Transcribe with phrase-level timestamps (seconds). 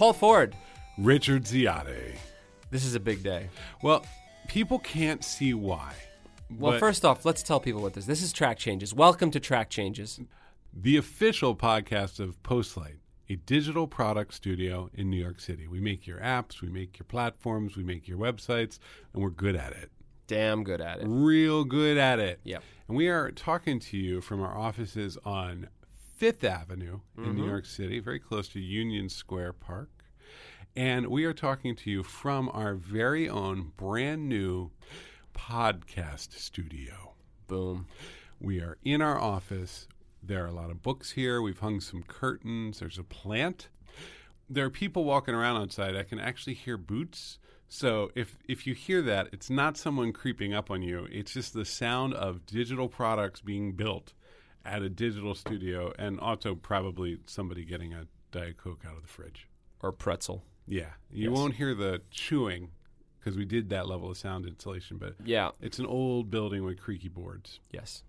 [0.00, 0.56] Paul Ford.
[0.96, 2.14] Richard Ziade.
[2.70, 3.50] This is a big day.
[3.82, 4.06] Well,
[4.48, 5.92] people can't see why.
[6.58, 8.04] Well, first off, let's tell people what this.
[8.04, 8.08] Is.
[8.08, 8.94] This is Track Changes.
[8.94, 10.18] Welcome to Track Changes.
[10.72, 12.96] the official podcast of Postlight,
[13.30, 15.68] a digital product studio in New York City.
[15.68, 18.80] We make your apps, we make your platforms, we make your websites,
[19.14, 19.92] and we're good at it.
[20.26, 21.06] Damn good at it.
[21.06, 22.40] Real good at it.
[22.42, 22.62] Yep.
[22.88, 25.68] And we are talking to you from our offices on
[26.16, 27.48] Fifth Avenue in New mm-hmm.
[27.48, 29.90] York City, very close to Union Square Park.
[30.74, 34.72] And we are talking to you from our very own brand new
[35.36, 37.14] podcast studio.
[37.46, 37.86] Boom.
[38.40, 39.86] We are in our office.
[40.22, 41.40] There are a lot of books here.
[41.40, 42.78] We've hung some curtains.
[42.80, 43.68] There's a plant.
[44.48, 45.96] There are people walking around outside.
[45.96, 47.38] I can actually hear boots.
[47.68, 51.06] So if if you hear that, it's not someone creeping up on you.
[51.10, 54.12] It's just the sound of digital products being built
[54.64, 59.08] at a digital studio and also probably somebody getting a Diet Coke out of the
[59.08, 59.48] fridge.
[59.82, 60.44] Or pretzel.
[60.66, 60.90] Yeah.
[61.10, 61.38] You Yes.
[61.38, 62.70] won't hear the chewing
[63.18, 65.50] because we did that level of sound insulation, but Yeah.
[65.60, 67.60] it's an old building with creaky boards.
[67.72, 68.02] Yes.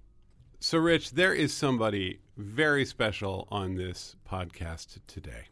[0.63, 5.45] So, Rich, there is somebody very special on this podcast today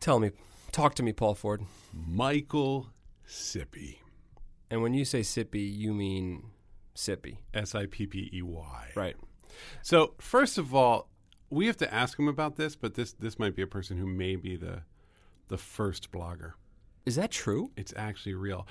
[0.00, 0.32] Tell me.
[0.72, 1.62] Talk to me, Paul Ford.
[1.92, 2.88] Michael
[3.24, 3.98] Sippey.
[4.72, 6.46] And when you say sippy, you mean
[6.96, 7.36] sippy.
[7.54, 8.90] S I P P E Y.
[8.96, 9.14] Right.
[9.82, 11.08] So, first of all,
[11.48, 14.06] we have to ask him about this, but this, this might be a person who
[14.08, 14.82] may be the,
[15.46, 16.54] the first blogger.
[17.06, 17.70] Is that true?
[17.76, 18.66] It's actually real.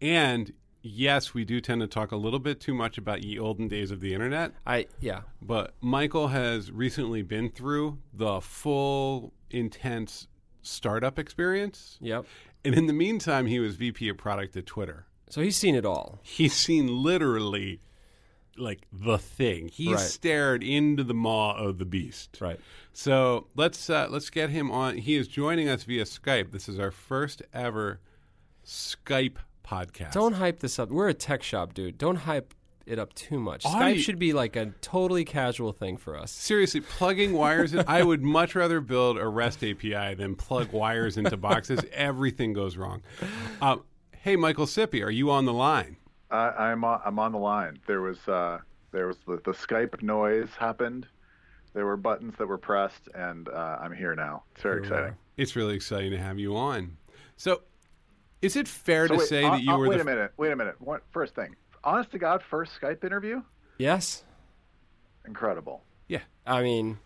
[0.00, 0.52] And
[0.86, 3.90] yes, we do tend to talk a little bit too much about ye olden days
[3.90, 4.52] of the internet.
[4.66, 5.22] I yeah.
[5.42, 10.28] But Michael has recently been through the full, intense
[10.62, 11.98] startup experience.
[12.00, 12.26] Yep.
[12.64, 15.06] And in the meantime, he was VP of product at Twitter.
[15.30, 16.20] So he's seen it all.
[16.22, 17.80] He's seen literally
[18.56, 19.68] like the thing.
[19.68, 20.00] He Right.
[20.00, 22.38] stared into the maw of the beast.
[22.40, 22.58] Right.
[22.92, 24.96] So let's uh, let's get him on.
[24.98, 26.52] He is joining us via Skype.
[26.52, 28.00] This is our first ever
[28.64, 29.36] Skype
[29.66, 30.12] podcast.
[30.12, 30.90] Don't hype this up.
[30.90, 31.98] We're a tech shop, dude.
[31.98, 32.54] Don't hype
[32.86, 33.66] it up too much.
[33.66, 36.30] I- Skype should be like a totally casual thing for us.
[36.30, 37.84] Seriously, plugging wires in.
[37.88, 41.80] I would much rather build a REST API than plug wires into boxes.
[41.92, 43.02] Everything goes wrong.
[43.60, 43.82] Um,
[44.12, 45.96] hey, Michael Sippey, are you on the line?
[46.30, 47.78] I, I'm on, I'm on the line.
[47.86, 48.58] There was uh,
[48.92, 51.06] there was the, the Skype noise happened.
[51.74, 54.44] There were buttons that were pressed, and uh, I'm here now.
[54.54, 55.14] It's very exciting.
[55.36, 56.96] It's really exciting to have you on.
[57.36, 57.60] So,
[58.42, 60.04] is it fair So to wait, say uh, that you uh, were wait the a
[60.04, 60.32] minute.
[60.36, 60.76] Wait a minute.
[60.80, 63.42] What, first thing, honest to God, first Skype interview,
[63.78, 64.24] Yes.
[65.26, 65.82] incredible.
[66.08, 66.20] yeah?
[66.46, 66.98] I mean,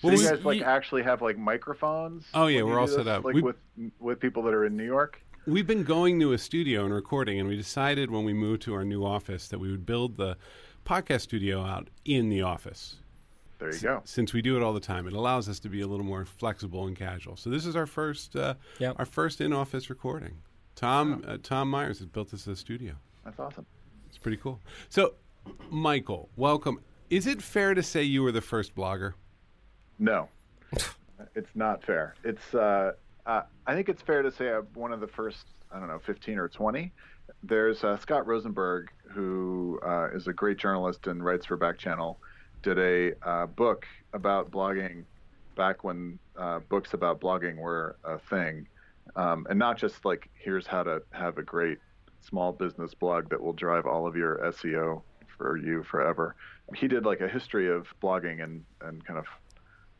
[0.00, 2.26] So Well, you we- guys like you- actually have like microphones?
[2.32, 3.24] Oh, yeah, we're all do set this, up.
[3.24, 3.56] Like We- with
[3.98, 5.20] with people that are in New York.
[5.46, 8.74] We've been going to a studio and recording, and we decided when we moved to
[8.74, 10.36] our new office that we would build the
[10.84, 12.96] podcast studio out in the office.
[13.58, 14.02] There you go.
[14.04, 16.24] Since we do it all the time, it allows us to be a little more
[16.24, 17.36] flexible and casual.
[17.36, 18.96] So this is our first, uh, Yep.
[18.98, 20.36] our first in-office recording.
[20.80, 22.94] Tom, uh, Tom Myers has built us a studio.
[23.22, 23.66] That's awesome.
[24.08, 24.58] It's pretty cool.
[24.88, 25.12] So,
[25.68, 26.80] Michael, welcome.
[27.10, 29.12] Is it fair to say you were the first blogger?
[29.98, 30.30] No,
[31.34, 32.14] it's not fair.
[32.24, 32.92] It's uh,
[33.26, 35.48] uh, I think it's fair to say I'm one of the first.
[35.70, 36.90] I don't know, 15 or 20.
[37.42, 42.16] There's uh, Scott Rosenberg, who uh, is a great journalist and writes for Backchannel.
[42.62, 45.04] Did a uh, book about blogging
[45.56, 48.66] back when uh, books about blogging were a thing,
[49.16, 51.78] um, and not just like here's how to have a great
[52.20, 55.02] small business blog that will drive all of your SEO
[55.36, 56.36] for you forever.
[56.74, 59.26] He did like a history of blogging and and kind of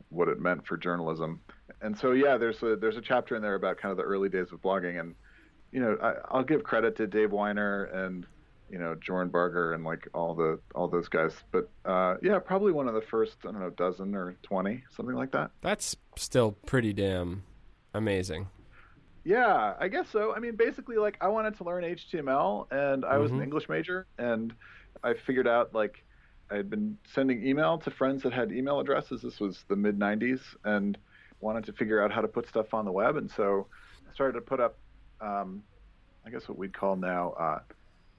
[0.09, 1.39] what it meant for journalism.
[1.81, 4.29] And so, yeah, there's a there's a chapter in there about kind of the early
[4.29, 5.15] days of blogging, and
[5.71, 8.25] you know, I, I'll give credit to Dave Winer and
[8.69, 11.33] you know Jorn Barger and like all the all those guys.
[11.51, 15.15] But uh, yeah, probably one of the first I don't know dozen or twenty something
[15.15, 15.51] like that.
[15.61, 17.43] that's still pretty damn
[17.93, 18.47] amazing.
[19.23, 20.33] Yeah, I guess so.
[20.33, 23.41] I mean, basically, like I wanted to learn HTML, and I was an Mhm.
[23.41, 24.55] English major, and
[25.03, 26.03] I figured out like
[26.49, 29.21] I had been sending email to friends that had email addresses.
[29.21, 30.97] This was the mid '90s, and
[31.39, 33.69] wanted to figure out how to put stuff on the web, and so
[34.09, 34.79] I started to put up,
[35.19, 35.67] um,
[36.25, 37.63] I guess what we'd call now uh,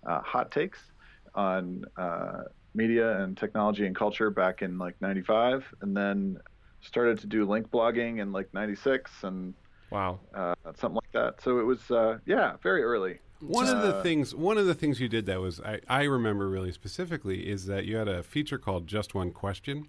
[0.07, 0.93] uh, hot takes
[1.35, 2.45] on uh,
[2.75, 6.39] media and technology and culture back in like '95, and then
[6.81, 9.55] started to do link blogging in like '96, and
[9.93, 10.21] Wow.
[10.35, 11.43] uh, something like that.
[11.43, 13.19] So it was, uh, yeah, very early.
[13.41, 16.05] One of the Uh, things, one of the things you did that was I, I
[16.05, 19.89] remember really specifically is that you had a feature called Just One Question,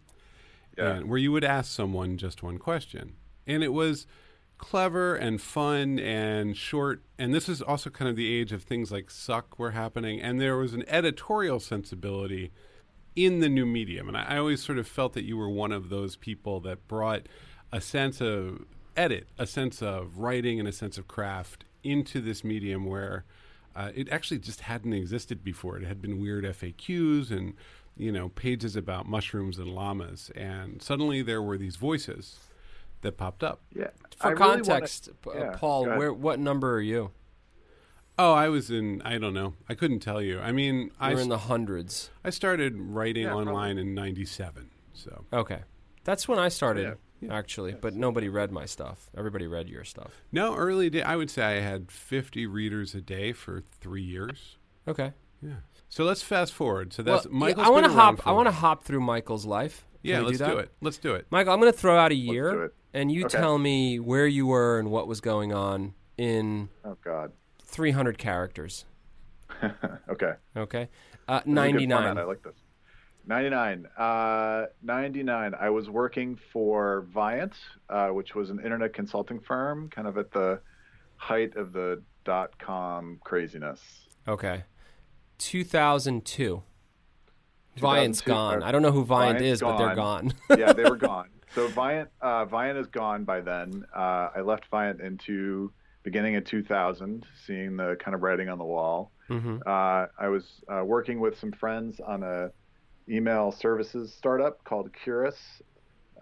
[0.78, 0.96] Yeah.
[0.96, 3.16] and where you would ask someone just one question,
[3.46, 4.08] and it was
[4.58, 7.04] clever and fun and short.
[7.20, 10.22] And this is also kind of the age of things like Suck were happening.
[10.22, 12.52] And there was an editorial sensibility
[13.16, 14.08] in the new medium.
[14.08, 16.88] And I, I always sort of felt that you were one of those people that
[16.88, 17.28] brought
[17.74, 22.44] a sense of edit, a sense of writing, and a sense of craft into this
[22.44, 23.26] medium where
[23.76, 25.78] uh, it actually just hadn't existed before.
[25.78, 27.54] It had been weird FAQs and
[27.98, 32.38] you know pages about mushrooms and llamas, and suddenly there were these voices
[33.02, 33.62] that popped up.
[33.76, 33.88] Yeah.
[34.18, 37.12] For I really wanna- context, uh, yeah, Paul, where what number are you?
[38.18, 39.02] Oh, I was in.
[39.04, 39.56] I don't know.
[39.68, 40.40] I couldn't tell you.
[40.40, 42.12] I mean, I You're s- in the hundreds.
[42.24, 44.70] I started writing Yeah, online in '97.
[44.94, 45.62] So Okay,
[46.04, 46.94] that's when I started Yeah.
[47.30, 49.10] Actually, but nobody read my stuff.
[49.18, 50.12] Everybody read your stuff.
[50.32, 51.02] no early day.
[51.04, 54.58] I would say I had 50 readers a day for three years.
[54.88, 55.14] Okay.
[55.42, 55.56] Yeah.
[55.90, 56.94] So let's fast forward.
[56.94, 58.22] So that's well, yeah, I want to hop.
[58.22, 59.86] for I a want to hop through Michael's life.
[60.02, 60.72] Can Yeah, let's do, do it.
[60.82, 61.28] Let's do it.
[61.30, 61.54] Michael.
[61.54, 62.74] I'm going to throw out a do year, it.
[62.94, 63.38] and you Okay.
[63.38, 67.32] tell me where you were and what was going on in Oh God.
[67.66, 68.86] 300 characters.
[70.10, 70.34] okay.
[70.58, 70.90] Okay.
[71.28, 72.18] Uh, This is a good 99.
[72.18, 72.54] I like this.
[73.26, 73.88] 99.
[73.98, 75.54] Uh, 99.
[75.60, 77.54] I was working for Viant,
[77.90, 80.60] uh, which was an internet consulting firm, kind of at the
[81.16, 83.82] height of the dot com craziness.
[84.28, 84.64] Okay.
[85.38, 86.64] 2002.
[87.78, 88.62] Viant's gone.
[88.62, 90.34] uh, I don't know who Viant Viant's is, but they're gone.
[90.50, 90.60] gone.
[90.60, 91.30] yeah, they were gone.
[91.56, 93.86] So Viant, uh, Viant is gone by then.
[93.96, 95.72] Uh, I left Viant into
[96.04, 99.12] beginning of 2000, seeing the kind of writing on the wall.
[99.28, 102.52] hmm Uh, I was uh, working with some friends on a
[103.10, 105.36] email services startup called Curus.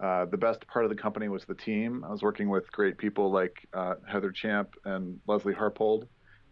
[0.02, 2.04] Uh, the best part of the company was the team.
[2.04, 6.08] I was working with great people like uh, Heather Champ and Leslie Harpold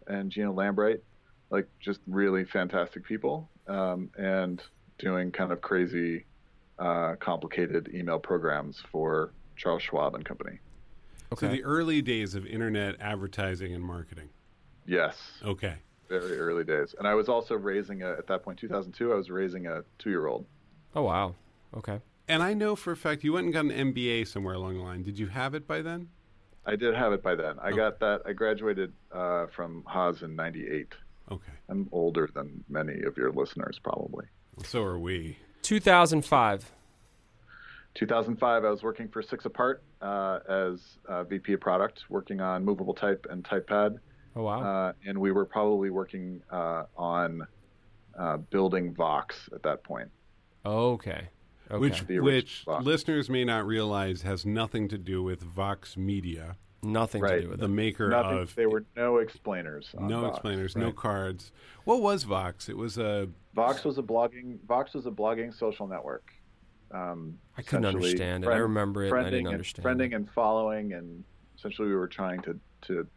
[0.07, 0.99] and Gina Lambright,
[1.49, 4.61] like just really fantastic people, um, and
[4.99, 6.25] doing kind of crazy,
[6.79, 10.59] uh, complicated email programs for Charles Schwab and Company.
[11.37, 11.57] So Okay.
[11.57, 14.29] the early days of internet advertising and marketing.
[14.85, 15.75] Yes, Okay.
[16.19, 16.93] Very early days.
[16.97, 19.11] And I was also raising a, at that point, 2002.
[19.11, 20.45] I was raising a two-year-old.
[20.95, 21.35] oh, wow.
[21.75, 21.99] Okay.
[22.27, 24.81] And I know for a fact you went and got an MBA somewhere along the
[24.83, 25.03] line.
[25.03, 26.09] Did you have it by then?
[26.65, 27.57] I did have it by then.
[27.59, 27.77] I Okay.
[27.77, 28.21] got that.
[28.25, 30.93] I graduated uh, from Haas in '98.
[31.31, 31.51] Okay.
[31.69, 34.25] I'm older than many of your listeners, probably.
[34.63, 35.37] So are we.
[35.63, 36.71] 2005.
[37.95, 42.63] 2005, I was working for Six Apart uh, as uh, VP of product, working on
[42.63, 43.97] movable type and typepad,
[44.35, 44.61] Oh, wow.
[44.61, 47.45] uh, and we were probably working uh, on
[48.17, 50.09] uh, building Vox at that point.
[50.65, 51.27] okay.
[51.69, 51.79] Okay.
[51.79, 52.85] Which, which Vox.
[52.85, 57.59] listeners may not realize has nothing to do with Vox Media, Nothing to do with
[57.59, 57.69] the it.
[57.69, 59.87] maker Nothing, of there were no explainers.
[59.97, 60.35] On no Vox.
[60.37, 61.53] explainers, no cards.
[61.85, 62.67] What was Vox?
[62.67, 64.57] It was a Vox was a blogging.
[64.67, 66.33] Vox was a blogging social network.
[66.93, 68.49] Um, I couldn't essentially understand it.
[68.49, 70.15] I remember it, and I didn't and- understand Friending it.
[70.15, 71.23] and following, and
[71.57, 73.07] essentially we were trying to to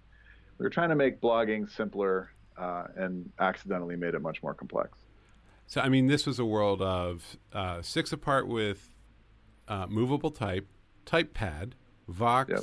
[0.59, 4.99] we were trying to make blogging simpler, uh, and accidentally made it much more complex.
[5.67, 8.95] So I mean, this was a world of uh, six apart with
[9.69, 10.69] uh, movable type,
[11.07, 11.73] typepad,
[12.09, 12.61] Vox, Yep.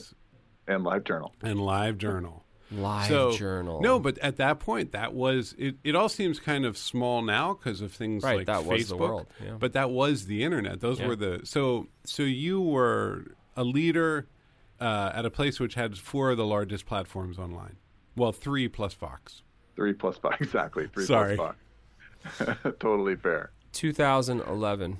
[0.68, 1.32] And LiveJournal.
[1.42, 2.46] and Live Journal.
[2.72, 3.82] Live so, journal.
[3.82, 5.76] No, but at that point, that was it.
[5.84, 8.68] It all seems kind of small now because of things Right, like that Facebook.
[8.72, 9.56] was the world, yeah.
[9.60, 10.80] But that was the internet.
[10.80, 11.08] Those Yeah.
[11.08, 13.26] were the so so you were
[13.58, 14.28] a leader
[14.82, 17.78] uh, at a place which had four of the largest platforms online.
[18.16, 19.44] Well, three plus Vox.
[19.76, 20.88] Three plus plus Vox, exactly.
[20.94, 21.38] Three Sorry.
[21.38, 21.56] plus
[22.24, 22.80] five.
[22.80, 23.52] totally fair.
[23.74, 25.00] 2011.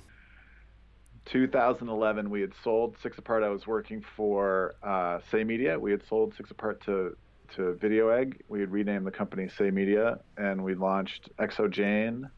[1.24, 3.42] 2011, we had sold Six Apart.
[3.42, 5.78] I was working for uh, Say Media.
[5.78, 7.16] We had sold Six Apart to
[7.56, 8.40] to VideoEgg.
[8.48, 12.30] We had renamed the company Say Media, and we launched xoJane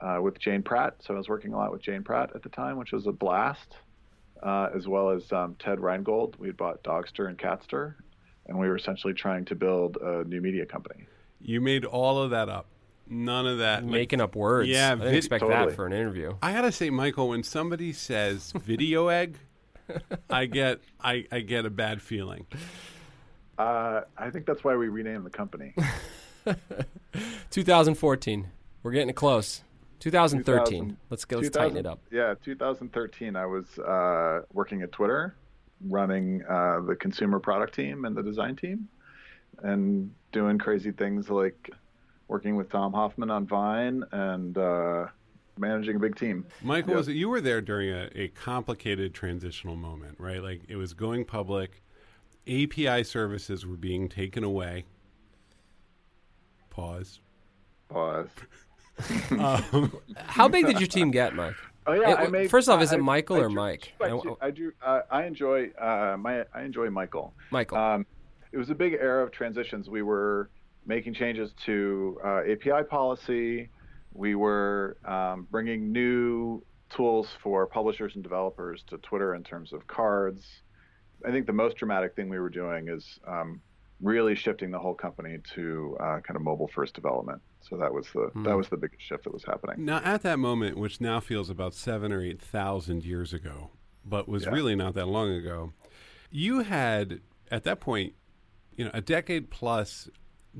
[0.00, 0.96] uh, with Jane Pratt.
[1.00, 3.12] So I was working a lot with Jane Pratt at the time, which was a
[3.12, 3.74] blast,
[4.42, 6.36] uh, as well as um, Ted Rheingold.
[6.38, 7.94] We had bought Dogster and Catster,
[8.46, 11.06] and we were essentially trying to build a new media company.
[11.40, 12.66] You made all of that up.
[13.08, 13.82] None of that.
[13.82, 14.68] like- Making up words.
[14.68, 15.66] Yeah, I didn't vid- expect Totally.
[15.70, 16.34] that for an interview.
[16.42, 19.36] I gotta say, Michael, when somebody says video egg,
[20.30, 22.46] I get I, I get a bad feeling.
[23.58, 25.74] Uh, I think that's why we renamed the company.
[27.50, 28.48] 2014.
[28.82, 29.62] We're getting close.
[30.02, 30.64] 2013.
[30.66, 31.36] 2000 let's go.
[31.38, 32.00] Let's tighten it up.
[32.10, 33.36] Yeah, 2013.
[33.36, 35.36] I was uh, working at Twitter,
[35.88, 38.88] running uh, the consumer product team and the design team,
[39.62, 41.70] and doing crazy things like
[42.26, 45.06] working with Dom Hofmann on Vine and uh,
[45.56, 46.46] managing a big team.
[46.62, 46.96] Michael, Yeah.
[46.96, 50.42] was you were there during a, a complicated transitional moment, right?
[50.42, 51.82] Like it was going public,
[52.48, 54.84] API services were being taken away.
[56.70, 57.20] Pause.
[57.88, 58.28] Pause.
[59.38, 61.54] um, How big did your team get, Mike?
[61.84, 63.92] Oh yeah, Hey, I made, first off, is I- it Michael I or do- Mike?
[64.00, 64.36] I I- do.
[64.40, 66.44] I, do uh, I enjoy uh, my.
[66.54, 67.34] I enjoy Michael.
[67.50, 67.76] Michael.
[67.76, 68.06] Um,
[68.52, 69.90] it was a big era of transitions.
[69.90, 70.48] We were
[70.86, 73.68] making changes to uh, API policy.
[74.14, 79.84] We were um, bringing new tools for publishers and developers to Twitter in terms of
[79.88, 80.46] cards.
[81.26, 83.60] I think the most dramatic thing we were doing is um,
[84.00, 87.42] really shifting the whole company to uh, kind of mobile first development.
[87.68, 88.56] So that was the that hmm.
[88.56, 89.84] was the biggest shift that was happening.
[89.84, 93.70] now, at that moment, which now feels about seven or eight thousand years ago,
[94.04, 95.72] but was really not that long ago,
[96.30, 98.14] you had at that point,
[98.74, 100.08] you know, a decade plus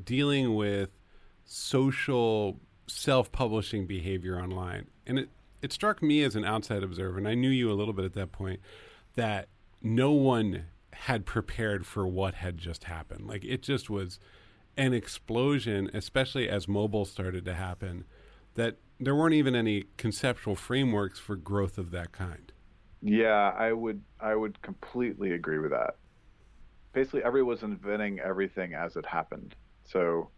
[0.04, 0.90] dealing with
[1.44, 5.28] social self-publishing behavior online, and it
[5.61, 8.14] it struck me as an outside observer, and I knew you a little bit at
[8.14, 8.61] that point,
[9.14, 9.49] that
[9.80, 13.26] no one had prepared for what had just happened.
[13.26, 14.18] Like it just was
[14.76, 18.05] an explosion, especially as mobile started to happen,
[18.55, 22.52] that there weren't even any conceptual frameworks for growth of that kind.
[23.02, 25.97] Yeah, I would I would completely agree with that.
[26.93, 29.57] Basically, everyone was inventing everything as it happened.
[29.85, 30.31] So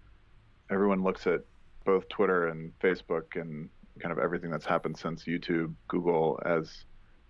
[0.71, 1.41] everyone looks at
[1.85, 3.69] both Twitter and Facebook and
[4.01, 6.87] kind of everything that's happened since YouTube, Google as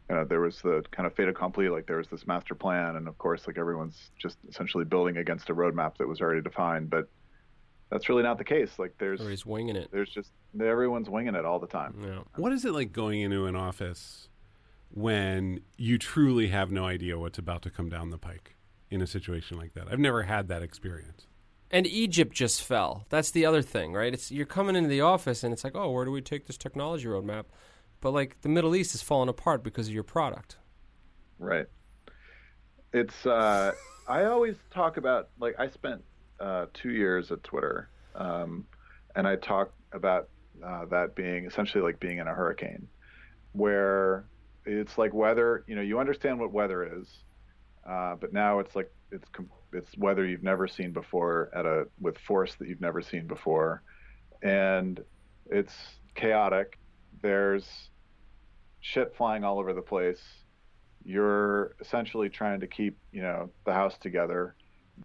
[0.09, 2.97] you know, there was the kind of fait accompli, like there was this master plan,
[2.97, 6.91] and of course, like everyone's just essentially building against a roadmap that was already defined.
[6.91, 7.09] But
[7.91, 8.79] that's really not the case.
[8.79, 9.89] Like there's or he's winging it.
[9.93, 10.31] there's just
[10.61, 11.95] everyone's winging it all the time.
[12.03, 12.21] Yeah.
[12.37, 14.29] What is it like going into an office
[14.91, 18.57] when you truly have no idea what's about to come down the pike
[18.91, 19.87] in a situation like that?
[19.91, 21.27] I've never had that experience.
[21.71, 23.07] And Egypt just fell.
[23.09, 24.13] That's the other thing, right?
[24.13, 26.59] It's you're coming into the office and it's like, oh, where do we take this
[26.59, 27.45] technology roadmap?
[28.05, 30.59] But like the Middle East is falling apart because of your product.
[31.39, 31.65] Right.
[32.93, 33.73] It's uh,
[34.07, 36.05] I always talk about like I spent
[36.39, 38.67] uh, two years at Twitter, um,
[39.17, 40.29] and I talk about
[40.63, 42.87] uh, that being essentially like being in a hurricane,
[43.53, 44.27] where
[44.67, 45.65] it's like weather.
[45.67, 47.09] You know, you understand what weather is,
[47.89, 49.31] uh, but now it's like it's
[49.73, 53.83] it's weather you've never seen before at a with force that you've never seen before,
[54.43, 55.03] and
[55.51, 55.73] it's
[56.15, 56.79] chaotic.
[57.23, 57.89] There's
[58.85, 60.21] shit flying all over the place.
[61.07, 64.55] You're essentially trying to keep you know the house together.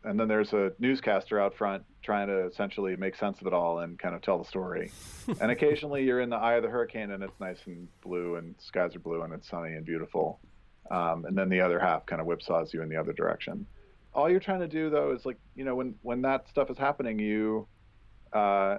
[0.03, 3.79] And then there's a newscaster out front trying to essentially make sense of it all
[3.79, 4.91] and kind of tell the story.
[5.41, 8.53] And occasionally you're in the eye of the hurricane and it's nice and blue and
[8.59, 10.39] skies are blue and it's sunny and beautiful.
[10.91, 13.65] Um, and then the other half kind of whipsaws you in the other direction.
[14.13, 16.77] All you're trying to do though is like you know when when that stuff is
[16.77, 17.67] happening you
[18.33, 18.77] uh,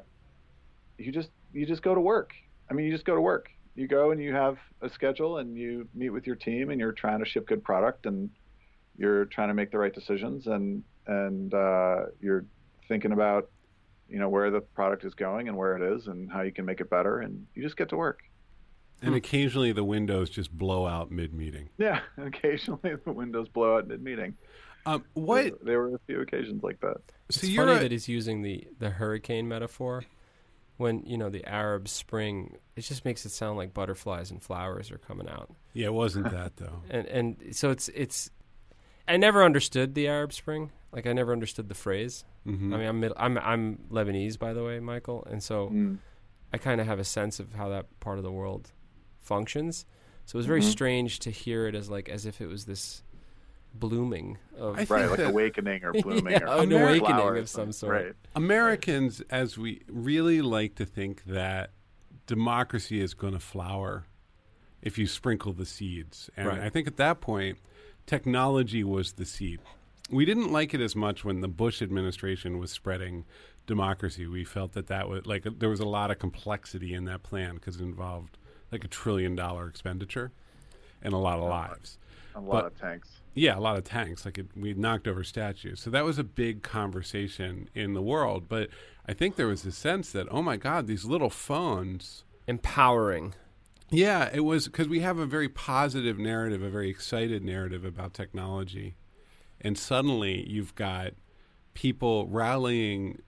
[0.98, 2.34] you just you just go to work.
[2.70, 5.56] I mean you just go to work you go and you have a schedule and
[5.56, 8.30] you meet with your team and you're trying to ship good product and
[8.96, 12.44] you're trying to make the right decisions and and uh, you're
[12.88, 13.50] thinking about
[14.08, 16.64] you know where the product is going and where it is and how you can
[16.64, 18.20] make it better and you just get to work
[19.02, 21.70] And occasionally the windows just blow out mid meeting.
[21.78, 24.34] yeah and occasionally the windows blow out mid meeting
[24.84, 25.64] Um, what?
[25.64, 26.96] there were a few occasions like that
[27.30, 30.04] So it's you're funny a- that he's using the, the hurricane metaphor
[30.80, 34.90] when, you know, the Arab Spring, it just makes it sound like butterflies and flowers
[34.90, 35.54] are coming out.
[35.74, 36.82] yeah, it wasn't that though.
[36.90, 38.30] And and so it's it's
[39.06, 40.72] I never understood the Arab Spring.
[40.92, 42.24] Like I never understood the phrase.
[42.46, 42.74] Mhm.
[42.74, 45.98] I mean, I'm mid, I'm I'm Lebanese by the way, Michael, and so Mm.
[46.52, 48.72] I kind of have a sense of how that part of the world
[49.20, 49.84] functions.
[50.26, 50.70] So it was very Mhm.
[50.70, 53.02] strange to hear it as like as if it was this
[53.74, 57.48] blooming of I right like that- awakening or blooming Yeah, or an flowers awakening of
[57.48, 57.92] some sort.
[58.04, 61.70] right Americans, as we really like to think that
[62.26, 64.06] democracy is going to flower
[64.82, 66.30] if you sprinkle the seeds.
[66.36, 66.60] And Right.
[66.60, 67.58] I think at that point,
[68.06, 69.60] technology was the seed.
[70.10, 73.24] We didn't like it as much when the Bush administration was spreading
[73.66, 74.26] democracy.
[74.26, 77.54] We felt that that was like there was a lot of complexity in that plan
[77.54, 78.36] because it involved
[78.72, 80.32] like a trillion dollar expenditure
[81.02, 81.98] and a lot of lives.
[82.34, 84.24] A lot But- of tanks Yeah, a lot of tanks.
[84.24, 85.80] Like it, we knocked over statues.
[85.80, 88.48] So that was a big conversation in the world.
[88.48, 88.70] But
[89.06, 92.24] I think there was a sense that, oh my God, these little phones.
[92.48, 93.34] empowering.
[93.90, 98.14] Yeah, it was because we have a very positive narrative, a very excited narrative about
[98.14, 98.94] technology.
[99.60, 101.12] And suddenly you've got
[101.74, 103.20] people rallying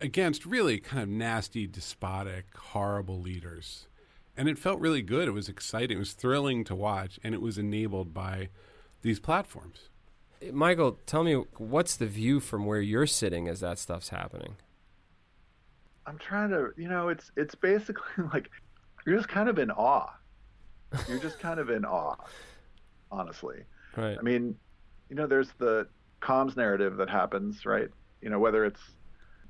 [0.00, 3.86] against really kind of nasty, despotic, horrible leaders.
[4.36, 5.28] And it felt really good.
[5.28, 5.96] It was exciting.
[5.96, 7.18] It was thrilling to watch.
[7.24, 8.50] And it was enabled by
[9.02, 9.88] these platforms.
[10.52, 14.56] Michael, tell me what's the view from where you're sitting as that stuff's happening?
[16.06, 18.50] I'm trying to, you know, it's it's basically like
[19.06, 20.12] you're just kind of in awe.
[21.08, 22.16] You're just kind of in awe,
[23.10, 23.64] honestly.
[23.96, 24.16] Right.
[24.18, 24.56] I mean,
[25.08, 25.88] you know, there's the
[26.22, 27.88] comms narrative that happens, right?
[28.20, 28.80] You know, whether it's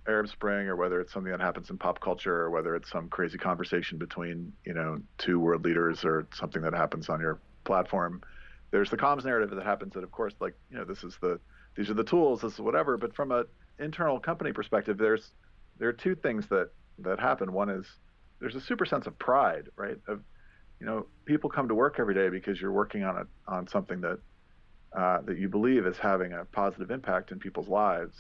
[0.08, 3.08] Arab Spring or whether it's something that happens in pop culture or whether it's some
[3.08, 8.22] crazy conversation between you know two world leaders or something that happens on your platform.
[8.70, 11.40] There's the comms narrative that happens that of course like you know this is the
[11.76, 13.44] these are the tools this is whatever but from a
[13.78, 15.32] internal company perspective there's
[15.78, 17.86] there are two things that that happen one is
[18.40, 20.20] there's a super sense of pride right of
[20.80, 24.00] you know people come to work every day because you're working on a on something
[24.00, 24.18] that
[24.96, 28.16] uh, that you believe is having a positive impact in people's lives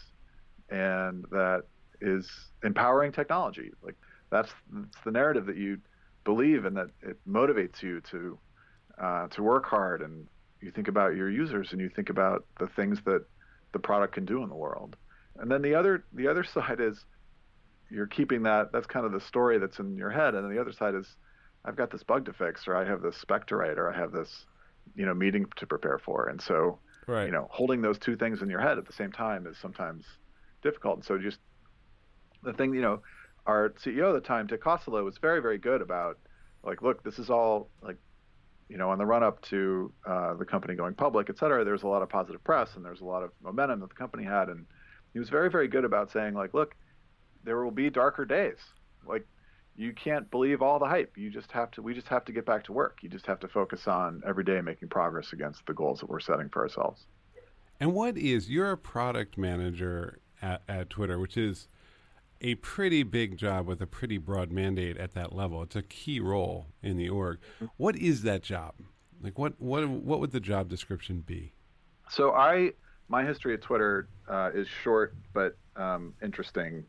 [0.68, 1.62] and that
[2.00, 2.30] is
[2.64, 3.70] empowering technology.
[3.82, 3.96] Like
[4.30, 5.78] that's, that's the narrative that you
[6.24, 8.38] believe and that it motivates you to
[9.00, 10.26] uh, to work hard and
[10.60, 13.24] you think about your users and you think about the things that
[13.72, 14.96] the product can do in the world.
[15.38, 17.04] And then the other the other side is
[17.90, 20.60] you're keeping that that's kind of the story that's in your head and then the
[20.60, 21.06] other side is
[21.64, 23.96] I've got this bug to fix or I have this spec to write or I
[23.96, 24.46] have this
[24.94, 27.26] you know meeting to prepare for and so right.
[27.26, 30.04] you know holding those two things in your head at the same time is sometimes
[30.62, 31.38] difficult and so just
[32.42, 33.00] the thing, you know,
[33.46, 36.18] our CEO at the time, Dick Costolo, was very, very good about
[36.62, 37.96] like, look, this is all like,
[38.68, 41.84] you know, on the run up to uh, the company going public, et cetera, there's
[41.84, 44.48] a lot of positive press and there's a lot of momentum that the company had.
[44.48, 44.66] And
[45.12, 46.74] he was very, very good about saying, like, look,
[47.44, 48.58] there will be darker days.
[49.06, 49.26] Like,
[49.76, 51.16] you can't believe all the hype.
[51.16, 52.98] You just have to, we just have to get back to work.
[53.02, 56.18] You just have to focus on every day making progress against the goals that we're
[56.18, 57.06] setting for ourselves.
[57.78, 61.68] And what is, you're a product manager at, at Twitter, which is,
[62.40, 65.62] a pretty big job with a pretty broad mandate at that level.
[65.62, 67.38] It's a key role in the org.
[67.76, 68.74] What is that job?
[69.22, 71.52] Like what what what would the job description be?
[72.10, 72.72] So I
[73.08, 76.84] my history at Twitter uh, is short but um, interesting.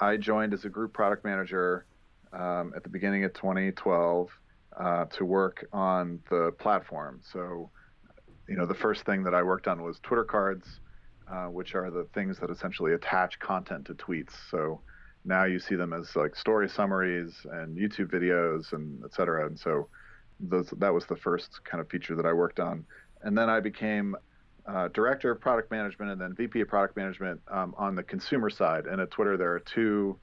[0.00, 1.86] I joined as a group product manager
[2.32, 4.30] um, at the beginning of 2012
[4.76, 7.20] uh, to work on the platform.
[7.32, 7.70] So,
[8.48, 10.80] you know, the first thing that I worked on was Twitter cards,
[11.30, 14.32] uh, which are the things that essentially attach content to tweets.
[14.50, 14.80] So
[15.24, 19.46] now you see them as like story summaries and YouTube videos and et cetera.
[19.46, 19.88] And so
[20.40, 22.84] those, that was the first kind of feature that I worked on.
[23.22, 24.16] And then I became
[24.66, 28.50] uh, director of product management and then VP of product management um, on the consumer
[28.50, 28.86] side.
[28.86, 30.18] And at Twitter, there are two,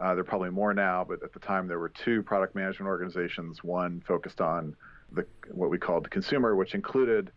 [0.00, 2.88] uh, there are probably more now, but at the time there were two product management
[2.88, 3.64] organizations.
[3.64, 4.76] One focused on
[5.12, 7.30] the what we called consumer, which included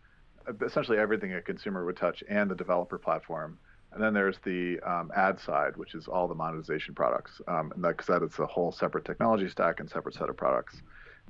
[0.64, 3.58] essentially everything a consumer would touch and the developer platform.
[3.92, 7.40] And then there's the um, ad side, which is all the monetization products.
[7.48, 10.80] Um, and because that, it's a whole separate technology stack and separate set of products.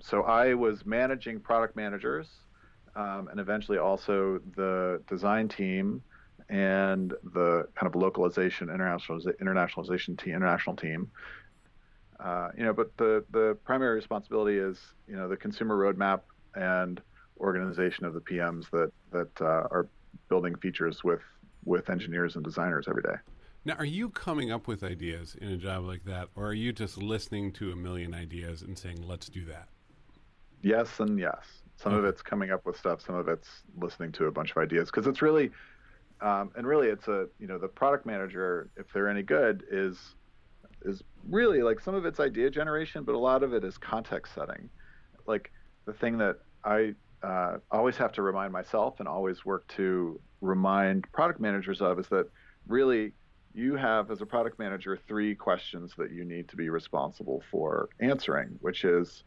[0.02, 2.28] So I was managing product managers
[2.96, 6.02] um, and eventually also the design team
[6.48, 11.10] and the kind of localization, internationaliza- internationalization team, international team.
[12.18, 14.78] Uh, you know, but the, the primary responsibility is,
[15.08, 16.20] you know, the consumer roadmap
[16.54, 17.00] and
[17.40, 19.88] organization of the PMs that that uh, are
[20.28, 21.20] building features with
[21.64, 23.16] with engineers and designers every day.
[23.64, 26.72] Now, are you coming up with ideas in a job like that, or are you
[26.72, 29.68] just listening to a million ideas and saying, "Let's do that"?
[30.62, 31.62] Yes, and yes.
[31.76, 31.98] Some okay.
[32.00, 33.00] of it's coming up with stuff.
[33.00, 33.48] Some of it's
[33.78, 35.50] listening to a bunch of ideas because it's really,
[36.20, 40.14] um, and really, it's a you know the product manager, if they're any good, is
[40.82, 44.34] is really like some of it's idea generation, but a lot of it is context
[44.34, 44.70] setting.
[45.26, 45.50] Like
[45.84, 51.10] the thing that I uh, always have to remind myself and always work to remind
[51.12, 52.26] product managers of is that
[52.66, 53.12] really
[53.52, 57.88] you have as a product manager three questions that you need to be responsible for
[58.00, 59.24] answering which is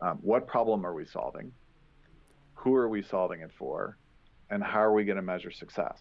[0.00, 1.52] um, what problem are we solving?
[2.54, 3.96] Who are we solving it for?
[4.50, 5.98] And how are we going to measure success?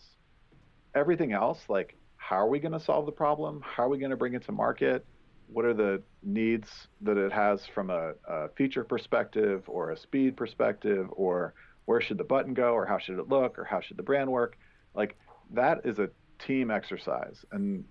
[0.96, 3.62] Everything else like how are we going to solve the problem?
[3.64, 5.06] How are we going to bring it to market
[5.48, 10.36] what are the needs that it has from a, a, feature perspective or a speed
[10.36, 11.54] perspective or
[11.86, 14.32] where should the button go or how should it look or how should the brand
[14.32, 14.58] work?
[14.96, 15.18] Like
[15.52, 17.86] that is a team exercise and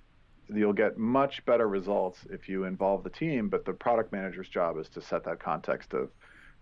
[0.52, 4.76] you'll get much better results if you involve the team but the product manager's job
[4.76, 6.10] is to set that context of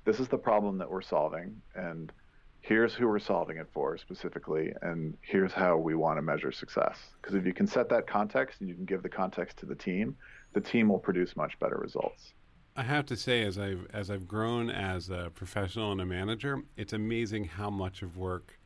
[0.05, 2.12] this is the problem that we're solving and
[2.61, 6.98] here's who we're solving it for specifically and here's how we want to measure success.
[7.20, 9.74] Because if you can set that context and you can give the context to the
[9.74, 10.16] team
[10.53, 12.33] the team will produce much better results.
[12.77, 16.63] I have to say, as I've as I've grown as a professional and a manager,
[16.77, 18.59] it's amazing how much of work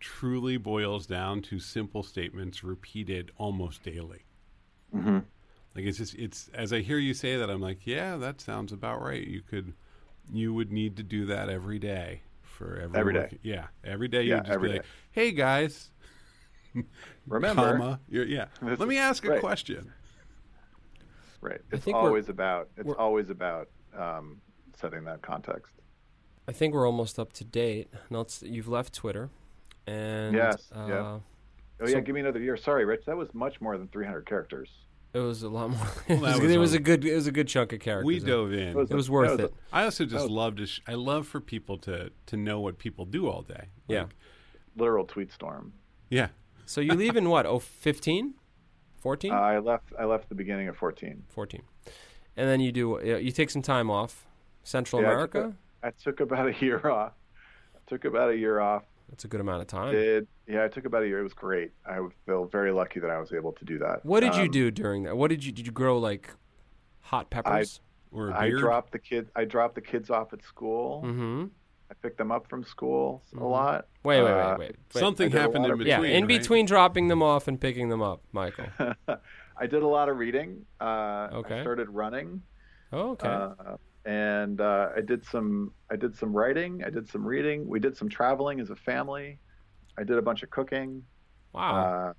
[0.00, 4.24] truly boils down to simple statements repeated almost daily.
[4.94, 5.18] Mm-hmm.
[5.74, 8.72] Like it's just it's as I hear you say that, I'm like, yeah, that sounds
[8.72, 9.26] about right.
[9.26, 9.72] You could,
[10.32, 13.30] you would need to do that every day for every every work.
[13.30, 13.38] day.
[13.42, 14.22] Yeah, every day.
[14.22, 14.72] You yeah, be day.
[14.74, 15.90] like, hey guys,
[17.26, 18.46] remember, comma, yeah.
[18.60, 19.40] Let me ask a right.
[19.40, 19.92] question.
[21.42, 21.60] Right.
[21.72, 24.40] It's always about it's always about um,
[24.80, 25.72] setting that context.
[26.48, 27.88] I think we're almost up to date.
[28.10, 29.28] Now you've left Twitter,
[29.86, 30.94] and yes, uh, yeah.
[30.98, 31.22] Oh
[31.80, 32.56] so yeah, give me another year.
[32.56, 33.02] Sorry, Rich.
[33.06, 34.68] That was much more than 300 characters.
[35.14, 35.78] It was a lot more.
[36.08, 37.04] Well, it was, was it was a- a good.
[37.04, 38.06] It was a good chunk of characters.
[38.06, 38.68] We dove in.
[38.68, 39.54] It was It was a- worth that it.
[39.72, 40.66] I also just love to.
[40.66, 43.66] Sh- I love for people to to know what people do all day.
[43.88, 44.06] Yeah.
[44.76, 45.72] Literal tweet storm.
[46.08, 46.28] yeah.
[46.64, 47.44] So you leave in what?
[47.44, 48.34] Oh, 15?
[49.02, 49.32] 14?
[49.32, 49.92] Uh, I left.
[49.98, 51.24] I left the beginning of 14.
[51.28, 51.60] 14.
[52.36, 53.00] And then you do.
[53.04, 54.26] You take some time off.
[54.62, 55.56] Central Yeah, I took America.
[55.82, 57.12] I took about a year off.
[57.74, 58.84] I took about a year off.
[59.10, 59.92] That's a good amount of time.
[59.92, 61.18] Did yeah, I took about a year.
[61.18, 61.72] It was great.
[61.84, 64.06] I feel very lucky that I was able to do that.
[64.06, 65.16] What did you Um, do during that?
[65.16, 66.30] What did you did you grow like
[67.00, 67.80] hot peppers?
[68.12, 71.02] Or a I dropped the kid I dropped the kids off at school.
[71.04, 71.44] mm-hmm.
[71.92, 73.50] I picked them up from school a Mhm.
[73.50, 73.86] lot.
[74.02, 74.76] Wait, wait, Uh, wait, wait.
[74.94, 74.98] wait.
[75.00, 75.86] Something I did a happened in between.
[75.86, 76.28] yeah, in right?
[76.40, 78.64] between dropping them off and picking them up, Michael.
[79.58, 80.64] I did a lot of reading.
[80.80, 81.58] Uh, Okay.
[81.58, 82.42] I started running.
[82.94, 83.28] Oh, okay.
[83.28, 83.76] Uh,
[84.06, 87.94] and uh, I did some I did some writing, I did some reading, we did
[87.96, 89.38] some traveling as a family.
[89.98, 91.04] I did a bunch of cooking.
[91.52, 91.74] wow.
[91.76, 92.12] Uh,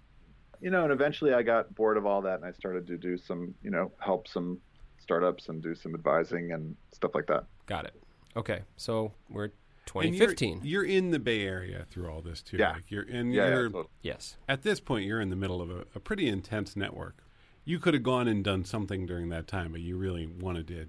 [0.62, 3.18] you know, and eventually I got bored of all that and I started to do
[3.18, 4.62] some, you know, help some
[5.00, 7.46] startups and do some advising and stuff like that.
[7.66, 7.96] Got it.
[8.38, 8.62] Okay.
[8.78, 9.50] So we're
[9.96, 10.62] And you're- 2015.
[10.64, 12.58] You're, in the Bay Area through all this too.
[12.58, 12.72] Yeah.
[12.74, 13.86] Like you're and Yeah, yeah, you're totally.
[14.02, 14.38] yes.
[14.48, 17.18] at this point you're in the middle of a, a pretty intense network.
[17.66, 20.88] You could have gone and done something during that time, but you really wanted to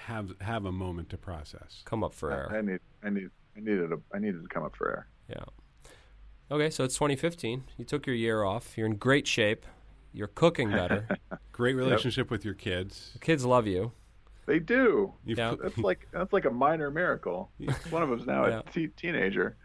[0.00, 1.82] have have a moment to process.
[1.84, 2.52] Come up for air.
[2.56, 5.06] I need I need I needed a I needed to come up for air.
[5.28, 5.44] Yeah.
[6.50, 7.64] Okay, so it's 2015.
[7.76, 8.76] You took your year off.
[8.78, 9.66] You're in great shape.
[10.12, 11.06] You're cooking better.
[11.52, 13.10] Great relationship with your kids.
[13.14, 13.92] the kids love you.
[14.46, 15.12] They do.
[15.24, 15.54] You've Yeah.
[15.60, 17.50] That's like that's like a minor miracle.
[17.90, 18.60] One of them's now Yeah.
[18.74, 19.56] a teenager.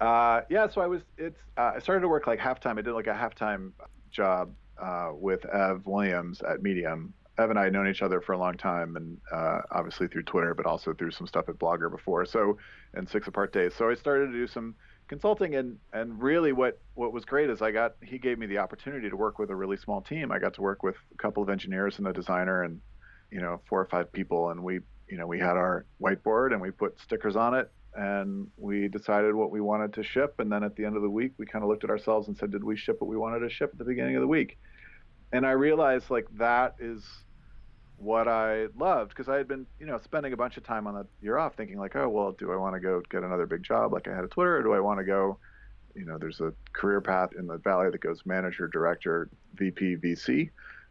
[0.00, 1.02] Uh, yeah, so I was.
[1.18, 1.38] It's.
[1.58, 2.78] Uh, I started to work like halftime.
[2.78, 3.72] I did like a halftime
[4.10, 7.12] job uh, with Ev Williams at Medium.
[7.38, 10.22] Ev and I had known each other for a long time, and uh, obviously through
[10.22, 12.24] Twitter, but also through some stuff at Blogger before.
[12.24, 12.56] So,
[12.94, 13.74] and Six Apart Days.
[13.74, 14.74] So I started to do some
[15.08, 18.58] consulting, and and really what what was great is I got he gave me the
[18.58, 20.32] opportunity to work with a really small team.
[20.32, 22.80] I got to work with a couple of engineers and a designer, and
[23.30, 26.60] you know four or five people, and we you know we had our whiteboard and
[26.60, 30.62] we put stickers on it and we decided what we wanted to ship and then
[30.62, 32.62] at the end of the week we kind of looked at ourselves and said did
[32.62, 34.58] we ship what we wanted to ship at the beginning of the week?
[35.32, 37.04] And i realized like that is
[37.96, 40.94] what i loved because i had been you know spending a bunch of time on
[40.94, 43.62] that year off thinking like oh well do i want to go get another big
[43.62, 45.38] job like i had at twitter or do i want to go
[45.94, 50.50] you know there's a career path in the valley that goes manager director vp vc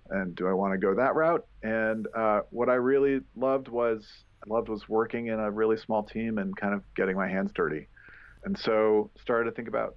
[0.10, 4.06] and do i want to go that route and uh, what i really loved was
[4.48, 7.88] loved was working in a really small team and kind of getting my hands dirty.
[8.44, 9.96] And so started to think about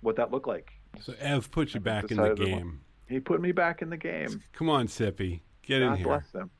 [0.00, 0.70] what that looked like.
[1.00, 2.80] So Ev put you back in the game.
[3.08, 4.42] He put me back in the game.
[4.52, 5.40] Come on, Sippey.
[5.62, 6.06] Get in here.
[6.06, 6.50] God bless him.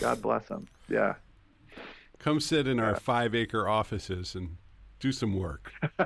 [0.00, 0.68] God bless him.
[0.88, 1.14] Yeah.
[2.18, 4.56] Come sit in our five acre offices and
[5.00, 5.72] do some work.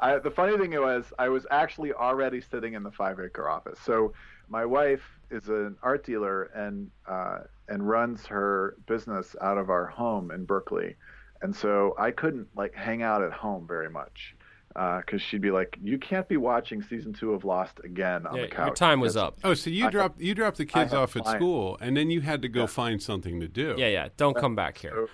[0.00, 3.78] I, the funny thing was, I was actually already sitting in the five acre office.
[3.84, 4.12] So
[4.48, 9.86] my wife is an art dealer and uh, and runs her business out of our
[9.86, 10.96] home in Berkeley,
[11.42, 14.34] and so I couldn't like hang out at home very much
[14.74, 18.42] because she'd be like, "You can't be watching season two of Lost again on Yeah,
[18.42, 19.36] the couch." your time was up.
[19.44, 21.38] Oh, so you I- dropped you dropped the kids off at clients.
[21.42, 22.66] school, and then you had to go Yeah.
[22.66, 23.74] find something to do.
[23.76, 24.08] Yeah, yeah.
[24.16, 24.92] Don't come back here.
[24.94, 25.08] So,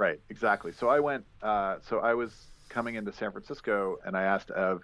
[0.00, 0.72] right, exactly.
[0.72, 1.24] So I went.
[1.42, 2.32] Uh, so I was
[2.68, 4.80] coming into San Francisco, and I asked Ev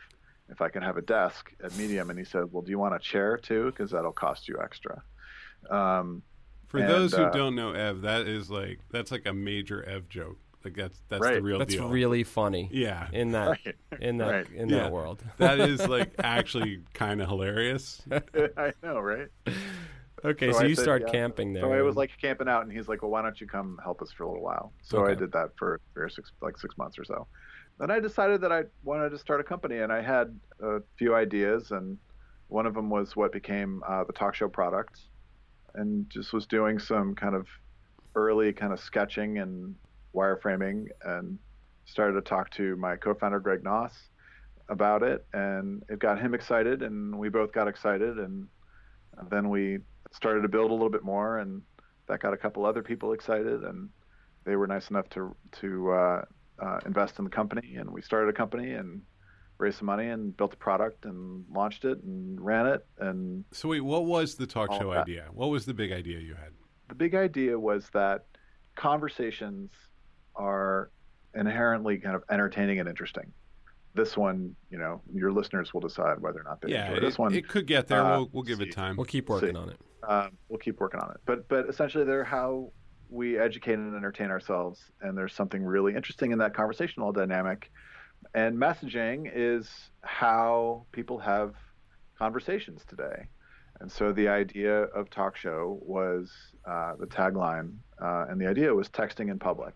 [0.49, 2.95] if I could have a desk at Medium, and he said, "Well, do you want
[2.95, 3.67] a chair too?
[3.67, 5.03] Because that'll cost you extra."
[5.71, 6.23] Um,
[6.69, 9.83] For And, those who uh, don't know Ev, that is like that's like a major
[9.85, 10.39] Ev joke.
[10.65, 11.43] Like that's that's the Right.
[11.43, 11.89] real That's deal.
[11.89, 13.09] really funny yeah.
[13.13, 13.77] in that right.
[14.01, 14.47] in that Right.
[14.53, 14.79] in Yeah.
[14.85, 15.23] that world.
[15.39, 18.03] that is like actually kind of hilarious.
[18.57, 19.29] I know, right?
[20.25, 21.13] Okay, So so, you said, start yeah.
[21.13, 21.63] camping there.
[21.63, 24.01] So I was like camping out, and he's like, "Well, why don't you come help
[24.01, 26.77] us for a little while?" So I did that for three or six, like six
[26.79, 27.27] months or so.
[27.79, 31.15] Then I decided that I wanted to start a company, and I had a few
[31.15, 31.99] ideas, and
[32.49, 35.01] one of them was what became uh, the Talkshow product,
[35.75, 37.47] and just was doing some kind of
[38.15, 39.75] early kind of sketching and
[40.15, 41.39] wireframing, and
[41.85, 43.93] started to talk to my co-founder Greg Knauss
[44.71, 48.49] about it, and it got him excited, and we both got excited, and
[49.31, 49.79] then we
[50.13, 51.63] started to build a little bit more, and
[52.09, 53.89] that got a couple other people excited, and
[54.45, 56.25] they were nice enough to to uh,
[56.63, 59.03] uh, invest in the company, and we started a company and
[59.59, 62.87] raised some money and built a product and launched it and ran it.
[62.99, 65.27] And So wait, what was the Talkshow idea?
[65.33, 66.53] What was the big idea you had?
[66.89, 68.27] the big idea was that
[68.77, 69.71] conversations
[70.37, 70.91] are
[71.35, 73.33] inherently kind of entertaining and interesting.
[73.95, 77.19] This one, you know, your listeners will decide whether or not they yeah, enjoy this
[77.19, 77.35] one.
[77.35, 78.05] it could get there.
[78.05, 78.65] uh, we'll we'll give see.
[78.65, 78.97] it time.
[78.97, 79.57] we'll keep working see.
[79.57, 79.81] on it.
[80.09, 81.21] Um, we'll keep working on it.
[81.25, 82.73] But but essentially, they're how
[83.09, 87.71] we educate and entertain ourselves, and there's something really interesting in that conversational dynamic.
[88.35, 89.69] And messaging is
[90.03, 91.55] how people have
[92.19, 93.29] conversations today.
[93.81, 96.33] And so the idea of Talkshow was
[96.69, 99.75] uh, the tagline, uh, and the idea was texting in public,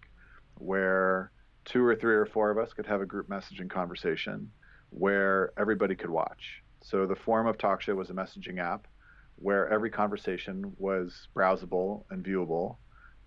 [0.56, 1.32] where
[1.66, 4.50] two or three or four of us could have a group messaging conversation
[4.88, 6.62] where everybody could watch.
[6.82, 8.86] So the form of Talkshow was a messaging app
[9.40, 12.76] where every conversation was browsable and viewable,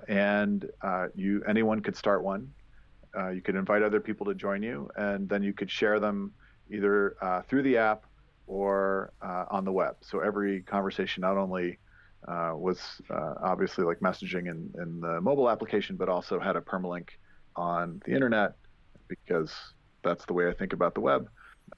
[0.07, 2.51] and uh, you anyone could start one.
[3.17, 6.31] Uh, you could invite other people to join you, and then you could share them
[6.69, 8.05] either uh, through the app
[8.47, 9.95] or uh, on the web.
[10.01, 11.79] So every conversation not only
[12.27, 16.61] uh, was uh, obviously like messaging in, in the mobile application, but also had a
[16.61, 17.09] permalink
[17.55, 18.55] on the internet
[19.07, 19.53] because
[20.03, 21.29] that's the way I think about the web,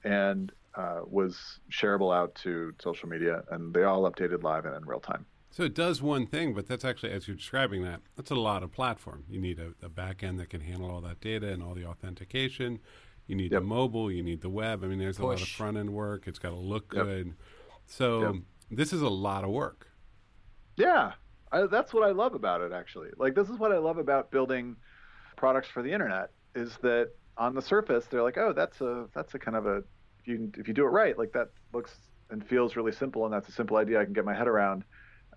[0.04, 4.84] and uh, was shareable out to social media, and they all updated live and in
[4.84, 5.24] real time.
[5.50, 8.62] So it does one thing, but that's actually, as you're describing that, that's a lot
[8.62, 9.24] of platform.
[9.28, 11.86] You need a, a back end that can handle all that data and all the
[11.86, 12.78] authentication.
[13.26, 13.62] You need yep.
[13.62, 14.84] the mobile, you need the web.
[14.84, 15.24] I mean, there's Push.
[15.24, 16.26] a lot of front end work.
[16.26, 17.04] It's got to look yep.
[17.06, 17.34] good.
[17.86, 18.34] So yep.
[18.70, 19.88] this is a lot of work.
[20.76, 21.12] Yeah,
[21.50, 22.72] I, that's what I love about it.
[22.72, 24.76] Actually, like this is what I love about building
[25.36, 29.34] products for the internet is that on the surface they're like, oh, that's a that's
[29.34, 29.84] a kind of a if
[30.26, 31.92] you if you do it right, like that looks
[32.30, 34.84] and feels really simple, and that's a simple idea I can get my head around.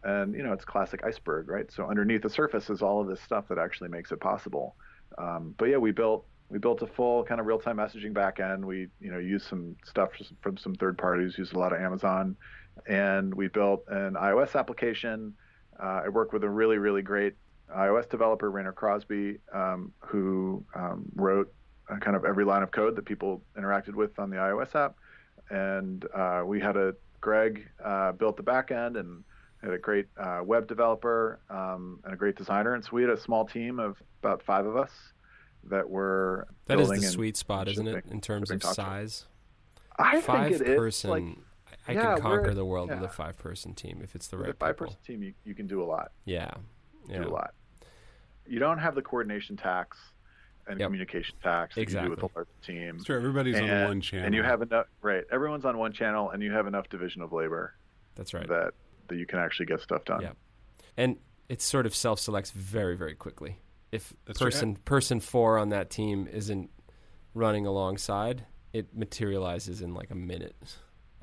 [0.03, 1.71] And you know, it's classic iceberg, right?
[1.71, 4.75] So underneath the surface is all of this stuff that actually makes it possible.
[5.17, 8.63] Um, but yeah, we built we built a full kind of real-time messaging backend.
[8.63, 10.09] We you know used some stuff
[10.41, 12.35] from some third parties, used a lot of Amazon,
[12.87, 15.33] and we built an iOS application.
[15.81, 17.35] Uh, I worked with a really really great
[17.75, 21.53] iOS developer, Rainer Crosby, um, who um, wrote
[21.97, 24.95] kind of every line of code that people interacted with on the iOS app.
[25.49, 29.23] And uh, we had a Greg uh, built the backend and
[29.61, 32.75] had a great uh, web developer um, and a great designer.
[32.75, 34.91] And so we had a small team of about five of us
[35.65, 39.25] that were that is the sweet spot, isn't it, in terms of size?
[39.97, 41.09] I five think it person.
[41.09, 41.11] Is.
[41.11, 41.37] Like,
[41.87, 42.99] I yeah, can conquer the world yeah.
[42.99, 44.55] with a five person team if it's the with right.
[44.55, 46.11] a five person team, you, you can do a lot.
[46.25, 46.51] Yeah,
[47.09, 47.23] yeah.
[47.23, 47.53] do a lot.
[48.47, 49.97] You don't have the coordination tax
[50.69, 50.87] and yep.
[50.87, 52.11] communication tax that exactly.
[52.11, 53.03] you do with a large team.
[53.03, 54.85] Sure, everybody's and, on one channel, and you have enough.
[55.01, 57.73] Right, everyone's on one channel, and you have enough division of labor.
[58.15, 58.47] That's right.
[58.47, 58.73] That
[59.07, 60.21] that you can actually get stuff done.
[60.21, 60.31] Yeah,
[60.95, 61.17] and
[61.49, 63.59] it sort of self selects very very quickly.
[63.91, 64.85] If That's person right.
[64.85, 66.69] person four on that team isn't
[67.33, 70.55] running alongside, it materializes in like a minute.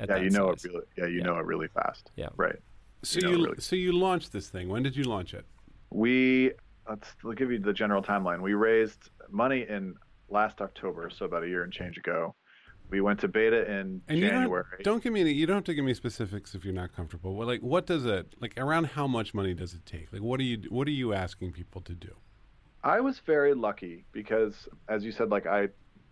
[0.01, 0.65] yeah, you know size.
[0.65, 0.87] it really.
[0.99, 1.25] Yeah, you Yeah.
[1.25, 2.11] know it really fast.
[2.17, 2.29] Yeah.
[2.37, 2.57] right.
[3.03, 3.61] So You you, really.
[3.61, 4.69] so you launched this thing.
[4.69, 5.45] When did you launch it?
[5.91, 6.53] We
[6.89, 8.41] let's I'll give you the general timeline.
[8.43, 9.95] We raised money in
[10.29, 12.35] last October, so about a year and change ago.
[12.89, 14.65] We went to beta in And you January.
[14.75, 16.95] don't, don't give me any, you don't have to give me specifics if you're not
[16.95, 17.35] comfortable.
[17.35, 20.13] Well, like what does it like around how much money does it take?
[20.13, 22.15] Like what are you what are you asking people to do?
[22.85, 25.69] I was very lucky because, as you said, like I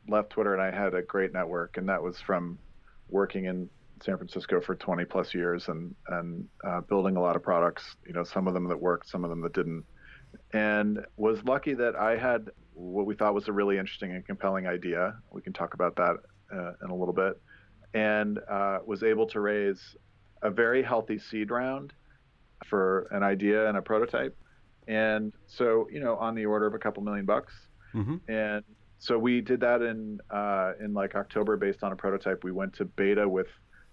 [0.08, 2.58] left Twitter and I had a great network, and that was from
[3.08, 3.70] working in
[4.02, 7.84] San Francisco for 20 plus years and and uh, building a lot of products.
[8.04, 9.84] You know, some of them that worked, some of them that didn't,
[10.52, 14.66] and was lucky that I had what we thought was a really interesting and compelling
[14.66, 15.16] idea.
[15.30, 16.16] We can talk about that
[16.52, 17.40] uh, in a little bit,
[17.94, 19.96] and uh, was able to raise
[20.42, 21.92] a very healthy seed round
[22.66, 24.36] for an idea and a prototype.
[24.88, 27.52] And so you know on the order of a couple million bucks.
[27.94, 28.28] Mm-hmm.
[28.28, 28.64] and
[28.98, 32.42] so we did that in uh, in like october based on a prototype.
[32.42, 33.46] We went to beta with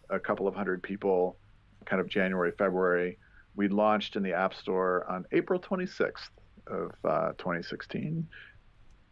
[0.10, 1.38] a couple of hundred people
[1.86, 3.18] kind of january february
[3.56, 6.30] we launched in the app store on april 26th
[6.68, 8.28] of uh, 2016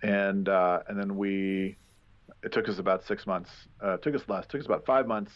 [0.03, 1.75] and uh, and then we
[2.43, 3.49] it took us about six months
[3.83, 5.31] uh, took us less took us about five months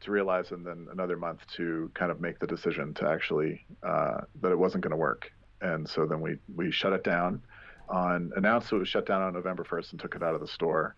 [0.00, 4.18] to realize and then another month to kind of make the decision to actually uh,
[4.40, 7.42] that it wasn't going to work and so then we we shut it down
[7.90, 10.46] on announced it was shut down on November 1st and took it out of the
[10.48, 10.94] store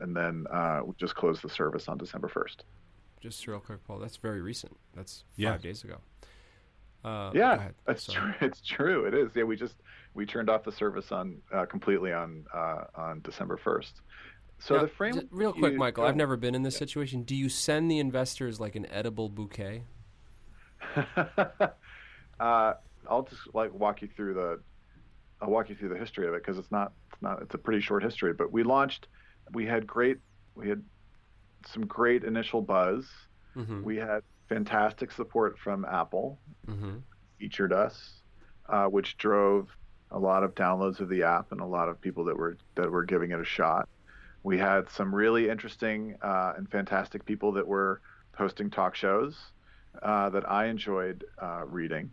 [0.00, 2.56] and then uh, we just closed the service on December 1st.
[3.20, 3.98] Just real quick, Paul.
[3.98, 4.76] That's very recent.
[4.94, 5.56] That's five Yeah.
[5.56, 5.96] days ago.
[7.06, 8.34] Uh, yeah, that's true.
[8.40, 9.04] It's true.
[9.04, 9.30] It is.
[9.36, 9.76] Yeah, we just
[10.14, 13.92] we turned off the service on uh, completely on uh, on December 1st.
[14.58, 15.14] So Now, the frame.
[15.14, 16.04] j- real quick, you- Michael.
[16.04, 17.22] I've never been in this situation.
[17.22, 19.82] Do you send the investors like an edible bouquet?
[20.96, 22.74] uh,
[23.08, 24.60] I'll just like walk you through the
[25.40, 27.58] I'll walk you through the history of it because it's not it's not it's a
[27.58, 28.32] pretty short history.
[28.32, 29.06] But we launched,
[29.52, 30.18] we had great
[30.56, 30.82] we had
[31.72, 33.06] some great initial buzz.
[33.54, 33.84] Mm-hmm.
[33.84, 36.96] We had fantastic support from Apple, mm-hmm.
[37.38, 38.22] featured us,
[38.68, 39.68] uh, which drove
[40.10, 42.90] a lot of downloads of the app and a lot of people that were that
[42.90, 43.88] were giving it a shot.
[44.42, 48.00] We had some really interesting uh, and fantastic people that were
[48.36, 49.36] hosting talk shows
[50.02, 52.10] uh, that I enjoyed uh, reading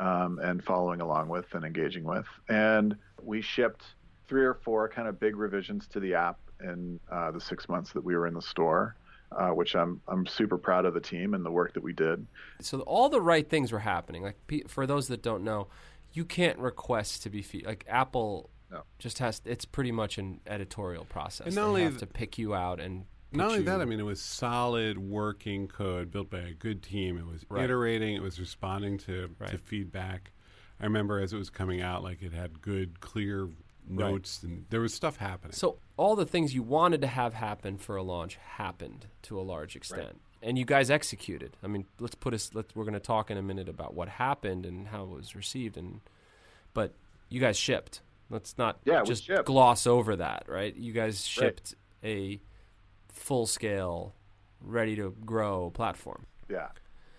[0.00, 2.26] um, and following along with and engaging with.
[2.48, 3.84] And we shipped
[4.28, 7.92] three or four kind of big revisions to the app in uh, the six months
[7.92, 8.96] that we were in the store.
[9.32, 12.26] Uh, which I'm I'm super proud of the team and the work that we did.
[12.60, 14.22] So all the right things were happening.
[14.22, 14.36] Like
[14.68, 15.68] for those that don't know,
[16.12, 18.50] you can't request to be fe- like Apple.
[18.70, 18.82] No.
[18.98, 21.46] Just has it's pretty much an editorial process.
[21.46, 23.80] And not they only have th- to pick you out and Not put only that,
[23.80, 27.16] I mean, it was solid working code built by a good team.
[27.16, 27.64] It was Right.
[27.64, 28.14] iterating.
[28.14, 30.32] It was responding to, to feedback.
[30.80, 33.48] I remember as it was coming out, like it had good, clear
[33.90, 35.52] notes, and there was stuff happening.
[35.52, 39.42] So all the things you wanted to have happen for a launch happened to a
[39.42, 41.56] large extent, and you guys executed.
[41.62, 42.50] I mean, let's put us.
[42.54, 45.34] Let's, we're going to talk in a minute about what happened and how it was
[45.34, 46.00] received, and
[46.74, 46.92] but
[47.28, 48.00] you guys shipped.
[48.30, 50.74] Let's not Yeah, just gloss over that, right?
[50.76, 51.46] You guys Right.
[51.46, 51.74] shipped
[52.04, 52.40] a
[53.08, 54.14] full scale,
[54.60, 56.26] ready to grow platform.
[56.50, 56.68] Yeah,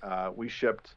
[0.04, 0.94] uh, we shipped,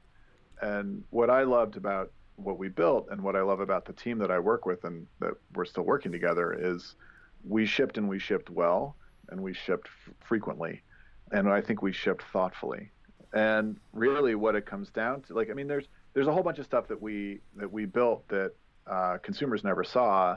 [0.60, 4.18] and what I loved about what we built and what I love about the team
[4.18, 6.96] that I work with and that we're still working together is
[7.44, 8.96] we shipped and we shipped well
[9.28, 10.82] and we shipped f- frequently,
[11.30, 12.90] and I think we shipped thoughtfully.
[13.32, 16.58] And really, what it comes down to, like, I mean, there's there's a whole bunch
[16.58, 18.52] of stuff that we that we built that
[18.86, 20.36] uh, consumers never saw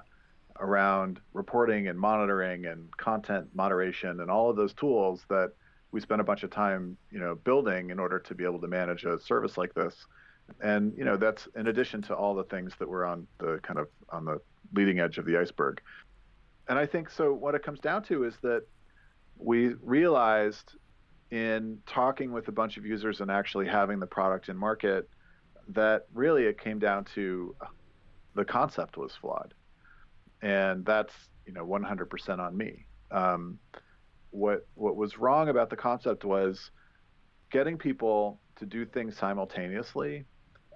[0.59, 5.51] around reporting and monitoring and content moderation and all of those tools that
[5.91, 8.67] we spent a bunch of time, you know, building in order to be able to
[8.67, 10.05] manage a service like this.
[10.61, 13.79] And you know, that's in addition to all the things that were on the kind
[13.79, 14.39] of on the
[14.73, 15.81] leading edge of the iceberg.
[16.67, 17.33] And I think so.
[17.33, 18.63] What it comes down to is that
[19.37, 20.73] we realized
[21.31, 25.09] in talking with a bunch of users and actually having the product in market
[25.69, 27.55] that really it came down to
[28.35, 29.53] the concept was flawed,
[30.41, 31.13] and that's
[31.45, 32.85] you know 100% on me.
[33.11, 33.59] Um,
[34.31, 36.71] what what was wrong about the concept was
[37.51, 40.25] getting people to do things simultaneously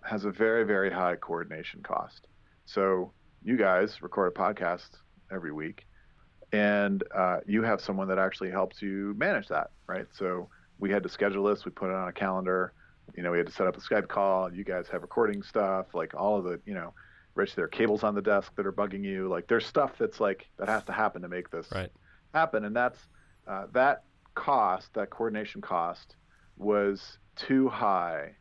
[0.03, 2.27] has a very very high coordination cost.
[2.65, 4.89] So you guys record a podcast
[5.31, 5.85] every week,
[6.51, 10.07] and uh, you have someone that actually helps you manage that, right?
[10.13, 11.65] So we had to schedule this.
[11.65, 12.73] We put it on a calendar.
[13.15, 14.53] You know, we had to set up a Skype call.
[14.53, 16.93] You guys have recording stuff, like all of the, you know,
[17.35, 19.29] Rich, there are cables on the desk that are bugging you.
[19.29, 21.91] Like there's stuff that's like that has to happen to make this Right.
[22.33, 22.99] happen, and that's
[23.47, 24.03] uh, that
[24.35, 26.15] cost, that coordination cost,
[26.57, 28.35] was too high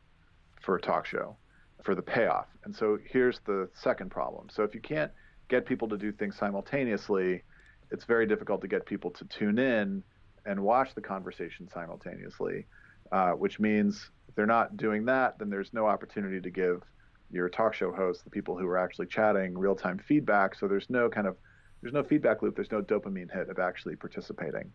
[0.61, 1.37] for a talk show,
[1.85, 2.47] for the payoff.
[2.65, 4.49] And so here's the second problem.
[4.51, 5.11] So if you can't
[5.49, 7.43] get people to do things simultaneously,
[7.91, 10.03] it's very difficult to get people to tune in
[10.45, 12.67] and watch the conversation simultaneously,
[13.13, 16.83] uh, which means if they're not doing that, then there's no opportunity to give
[17.31, 20.55] your talk show hosts, the people who are actually chatting, real time feedback.
[20.55, 21.37] So there's no kind of
[21.81, 22.57] there's no feedback loop.
[22.57, 24.73] There's no dopamine hit of actually participating.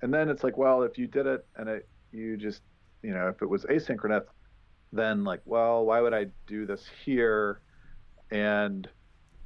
[0.00, 2.62] And then it's like, well, if you did it and it, you just,
[3.02, 4.24] you know, if it was asynchronous,
[4.92, 7.60] then like, well, why would I do this here?
[8.30, 8.88] And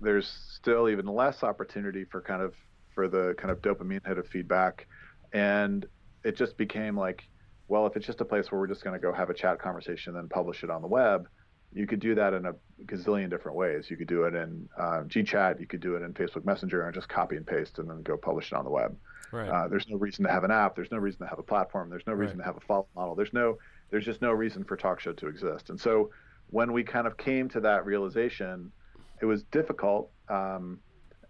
[0.01, 2.55] there's still even less opportunity for kind of
[2.95, 4.87] for the kind of dopamine hit of feedback.
[5.33, 5.87] And
[6.25, 7.23] it just became like,
[7.69, 9.59] well, if it's just a place where we're just going to go have a chat
[9.61, 11.29] conversation and then publish it on the web,
[11.73, 12.53] you could do that in a
[12.85, 13.87] gazillion different ways.
[13.89, 16.95] You could do it in uh, GChat, you could do it in Facebook Messenger, and
[16.95, 18.95] just copy and paste and then go publish it on the web.
[19.33, 19.49] Right.
[19.49, 20.77] Uh, there's no reason to have an app.
[20.77, 21.89] There's no reason to have a platform.
[21.89, 22.45] There's no reason Right.
[22.45, 23.15] to have a follow model.
[23.15, 23.57] There's no.
[23.93, 25.69] There's just no reason for Talkshow to exist.
[25.69, 26.11] And so
[26.49, 28.73] when we kind of came to that realization,
[29.21, 30.11] it was difficult.
[30.31, 30.81] Um,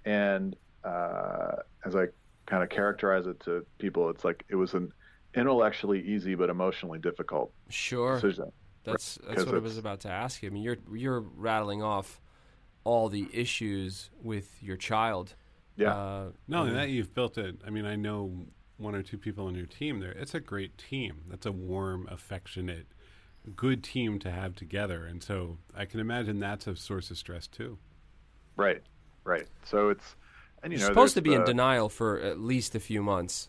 [0.05, 2.07] and uh, as I
[2.47, 4.93] kind of characterize it to people, it's like it was an
[5.35, 8.15] intellectually easy but emotionally difficult sure.
[8.15, 8.53] decision.
[8.85, 10.49] That's that's what I was about to ask you.
[10.49, 12.21] I mean, you're you're rattling off
[12.85, 15.35] all the issues with your child.
[15.77, 15.97] Yeah.
[15.97, 17.57] Uh, Not only that, you've built it.
[17.67, 18.47] I mean, I know
[18.83, 20.13] one or two people on your team there.
[20.13, 21.23] It's a great team.
[21.29, 22.87] That's a warm, affectionate,
[23.57, 25.05] good team to have together.
[25.05, 27.79] And so I can imagine that's a source of stress too.
[28.57, 28.83] Right.
[29.25, 29.47] Right.
[29.65, 30.17] So it's
[30.63, 33.03] and you You're know supposed to there's be in denial for at least a few
[33.03, 33.49] months,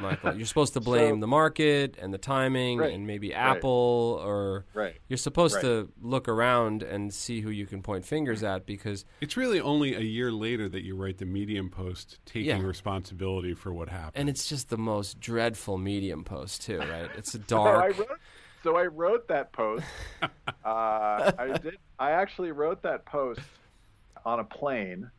[0.00, 0.34] Michael.
[0.36, 3.38] You're supposed to blame So- the market and the timing Right, and maybe right.
[3.56, 4.96] Apple or Right.
[5.08, 5.62] you're supposed Right.
[5.62, 9.94] to look around and see who you can point fingers at because It's really only
[9.94, 12.66] a year later that you write the Medium post taking Yeah.
[12.66, 14.12] responsibility for what happened.
[14.16, 17.10] and it's just the most dreadful medium post too, right?
[17.16, 18.08] It's a So I dark wrote,
[18.62, 19.84] so I wrote that post.
[20.22, 20.28] uh,
[20.64, 21.78] I did.
[21.98, 23.40] I actually wrote that post
[24.24, 25.10] on a plane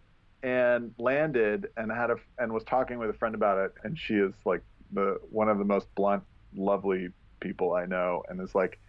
[0.43, 3.73] and landed and had a and was talking with a friend about it.
[3.83, 4.61] And she is like
[4.91, 6.23] the one of the most blunt,
[6.55, 7.09] lovely
[7.39, 8.79] people I know, and is like,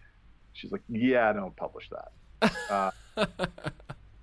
[0.53, 2.13] she's like, yeah, don't publish that.
[2.71, 2.91] Uh,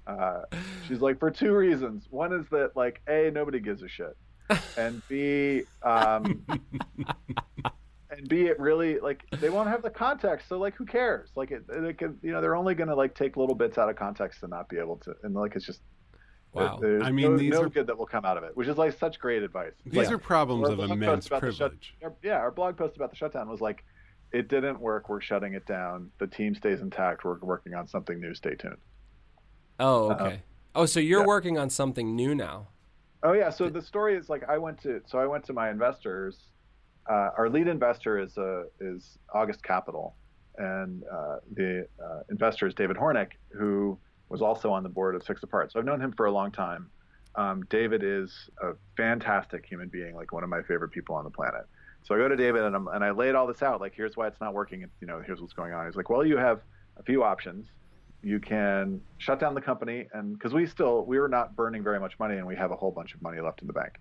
[0.07, 0.41] uh,
[0.88, 2.07] she's like, for two reasons.
[2.09, 4.15] One is that like, a nobody gives a shit,
[4.78, 6.45] and b um,
[8.09, 11.51] and b it really like they won't have the context so like who cares like
[11.51, 13.95] it, it can you know they're only going to like take little bits out of
[13.95, 15.82] context and not be able to and like it's just
[16.58, 16.80] Wow.
[16.82, 18.68] There's I mean, no, these no are- good that will come out of it, which
[18.68, 19.74] is like such great advice.
[19.86, 21.95] These Like, are problems of immense about the shut- privilege.
[22.03, 23.84] our- yeah, our blog post about the shutdown was like,
[24.32, 25.08] it didn't work.
[25.10, 26.12] We're shutting it down.
[26.20, 27.24] The team stays intact.
[27.24, 28.34] We're working on something new.
[28.34, 28.78] Stay tuned.
[29.80, 30.26] Oh, Uh-huh.
[30.26, 30.41] okay.
[30.76, 31.26] Oh, so you're Yeah.
[31.28, 32.68] working on something new now.
[33.24, 33.49] Oh yeah.
[33.49, 36.49] So the story is like I went to so I went to my investors.
[37.10, 40.16] Uh, our lead investor is uh, is August Capital,
[40.58, 43.97] and uh, the uh, investor is David Hornik, who
[44.30, 45.71] was also on the board of Six Apart.
[45.71, 46.89] So I've known him for a long time.
[47.36, 51.30] Um, David is a fantastic human being, like one of my favorite people on the
[51.30, 51.61] planet.
[52.03, 54.17] So I go to David and, I'm, and I laid all this out, like here's
[54.17, 55.86] why it's not working, and you know here's what's going on.
[55.86, 56.61] He's like, well, you have
[56.97, 57.67] a few options.
[58.23, 61.99] You can shut down the company, and because we still we were not burning very
[61.99, 63.99] much money, and we have a whole bunch of money left in the bank.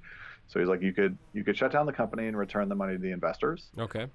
[0.49, 2.95] So he's like, you could you could shut down the company and return the money
[2.95, 4.07] to the investors, Okay.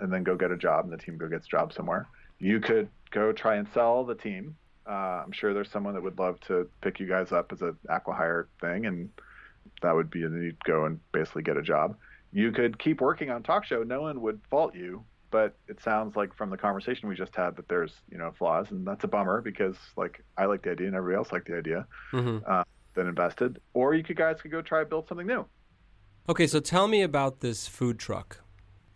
[0.00, 2.06] and then go get a job, and the team go gets a job somewhere.
[2.40, 4.56] You could go try and sell the team.
[4.88, 7.76] Uh, I'm sure there's someone that would love to pick you guys up as an
[7.90, 9.10] acquihire thing, and
[9.82, 11.96] that would be and you'd go and basically get a job.
[12.32, 13.86] You could keep working on Talkshow.
[13.86, 17.56] No one would fault you, but it sounds like from the conversation we just had
[17.56, 20.86] that there's you know flaws, and that's a bummer because like I like the idea
[20.86, 22.64] and everybody else liked the idea hmm uh,
[22.94, 23.60] that invested.
[23.74, 25.44] Or you could guys could go try to build something new.
[26.28, 28.42] Okay, so tell me about this food truck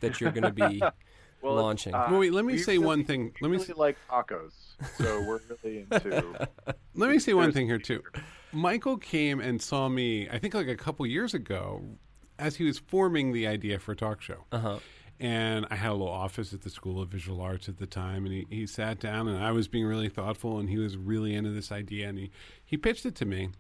[0.01, 0.83] that you're going to be
[1.43, 1.95] Well, launching.
[1.95, 3.33] uh, Well, wait, let me say really- one thing.
[3.41, 4.53] Let me really s- like tacos,
[4.97, 6.49] so we're really into.
[6.95, 8.03] let me say one thing here too.
[8.53, 10.29] Michael came and saw me.
[10.29, 11.83] I think like a couple years ago,
[12.39, 14.45] as he was forming the idea for a talk show.
[14.53, 14.79] Uh huh.
[15.21, 18.25] and I had a little office at the School of Visual Arts at the time,
[18.27, 21.35] and he, he sat down, and I was being really thoughtful, and he was really
[21.35, 22.31] into this idea, and he,
[22.65, 23.51] he pitched it to me.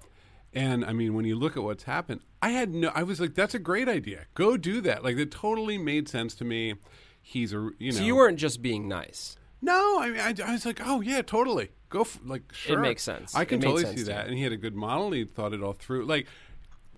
[0.54, 3.34] And I mean, when you look at what's happened, I had no, I was like,
[3.34, 4.26] that's a great idea.
[4.34, 5.02] Go do that.
[5.04, 6.74] Like, it totally made sense to me.
[7.22, 7.98] He's a, you know.
[7.98, 9.36] So you weren't just being nice.
[9.62, 11.70] No, I mean, I, I was like, oh, yeah, totally.
[11.88, 12.78] Go, f- like, sure.
[12.78, 13.34] It makes sense.
[13.34, 14.26] I can It totally sense see that.
[14.26, 15.12] And he had a good model.
[15.12, 16.04] He thought it all through.
[16.06, 16.26] Like,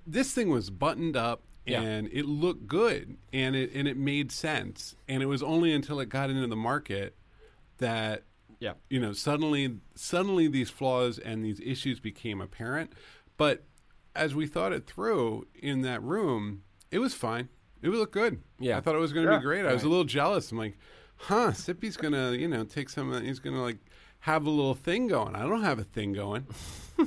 [0.06, 1.82] this thing was buttoned up Yeah.
[1.82, 5.98] and it looked good and it and it made sense and it was only until
[6.00, 7.16] it got into the market
[7.78, 8.22] that
[8.60, 8.74] Yeah.
[8.90, 12.92] you know suddenly suddenly these flaws and these issues became apparent
[13.38, 13.64] but
[14.14, 17.48] as we thought it through in that room it was fine
[17.84, 18.78] it would look good Yeah.
[18.78, 19.38] i thought it was going to Yeah.
[19.38, 20.76] be great i was a little jealous i'm like
[21.16, 23.78] huh Sippey's gonna you know take some of he's gonna like
[24.20, 26.46] have a little thing going i don't have a thing going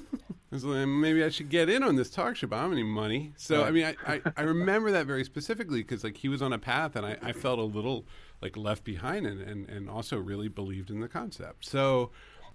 [0.50, 2.48] I was like, maybe I should get in on this talk show.
[2.48, 5.26] But I don't have any money, so I mean, I, I, I remember that very
[5.26, 8.06] specifically because like he was on a path, and I, I felt a little
[8.42, 11.66] like left behind, and, and and also really believed in the concept.
[11.66, 12.12] So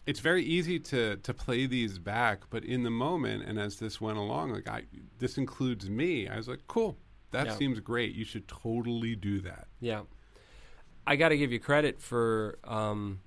[0.06, 4.00] it's very easy to to play these back, but in the moment, and as this
[4.00, 4.84] went along, like I
[5.18, 6.28] this includes me.
[6.28, 6.96] I was like, cool,
[7.32, 7.54] that Yeah.
[7.56, 8.14] seems great.
[8.14, 9.68] You should totally do that.
[9.80, 10.02] Yeah.
[11.06, 13.20] I got to give you credit for um,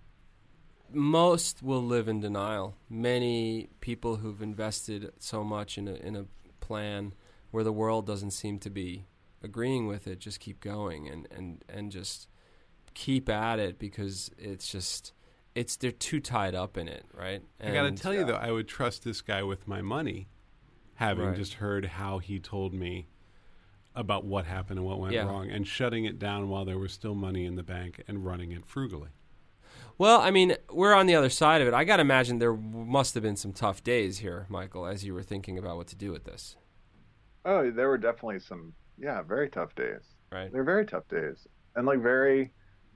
[0.91, 2.77] most will live in denial.
[2.89, 6.25] Many people who've invested so much in a, in a
[6.61, 7.13] plan
[7.51, 9.05] where the world doesn't seem to be
[9.43, 12.27] agreeing with it just keep going and, and, and just
[12.93, 15.11] keep at it because it's just
[15.53, 17.41] it's they're too tied up in it, right?
[17.61, 20.27] I got to And- tell you though, I would trust this guy with my money,
[20.95, 21.35] having Right.
[21.35, 23.07] just heard how he told me
[23.95, 25.25] about what happened and what went Yeah.
[25.25, 28.51] wrong, and shutting it down while there was still money in the bank and running
[28.51, 29.09] it frugally.
[29.97, 31.73] Well, I mean, we're on the other side of it.
[31.73, 35.13] I got to imagine there must have been some tough days here, Michael, as you
[35.13, 36.57] were thinking about what to do with this,
[37.45, 40.01] Oh, there were definitely some, yeah, very tough days.
[40.31, 40.51] right?
[40.51, 42.51] They're very tough days, and like very,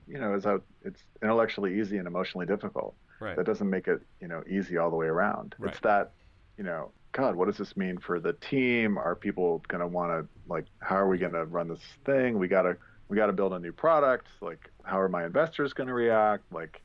[0.06, 2.94] you know, it's a, it's intellectually easy and emotionally difficult.
[3.20, 3.36] Right.
[3.36, 5.54] That doesn't make it, you know, easy all the way around.
[5.58, 5.70] Right.
[5.70, 6.12] It's that,
[6.58, 6.90] you know,
[7.20, 8.96] God, what does this mean for the team?
[8.96, 10.66] Are people going to want to like?
[10.80, 12.38] How are we going to run this thing?
[12.38, 12.76] We gotta,
[13.08, 14.28] we gotta build a new product.
[14.40, 16.44] Like, how are my investors going to react?
[16.52, 16.80] Like,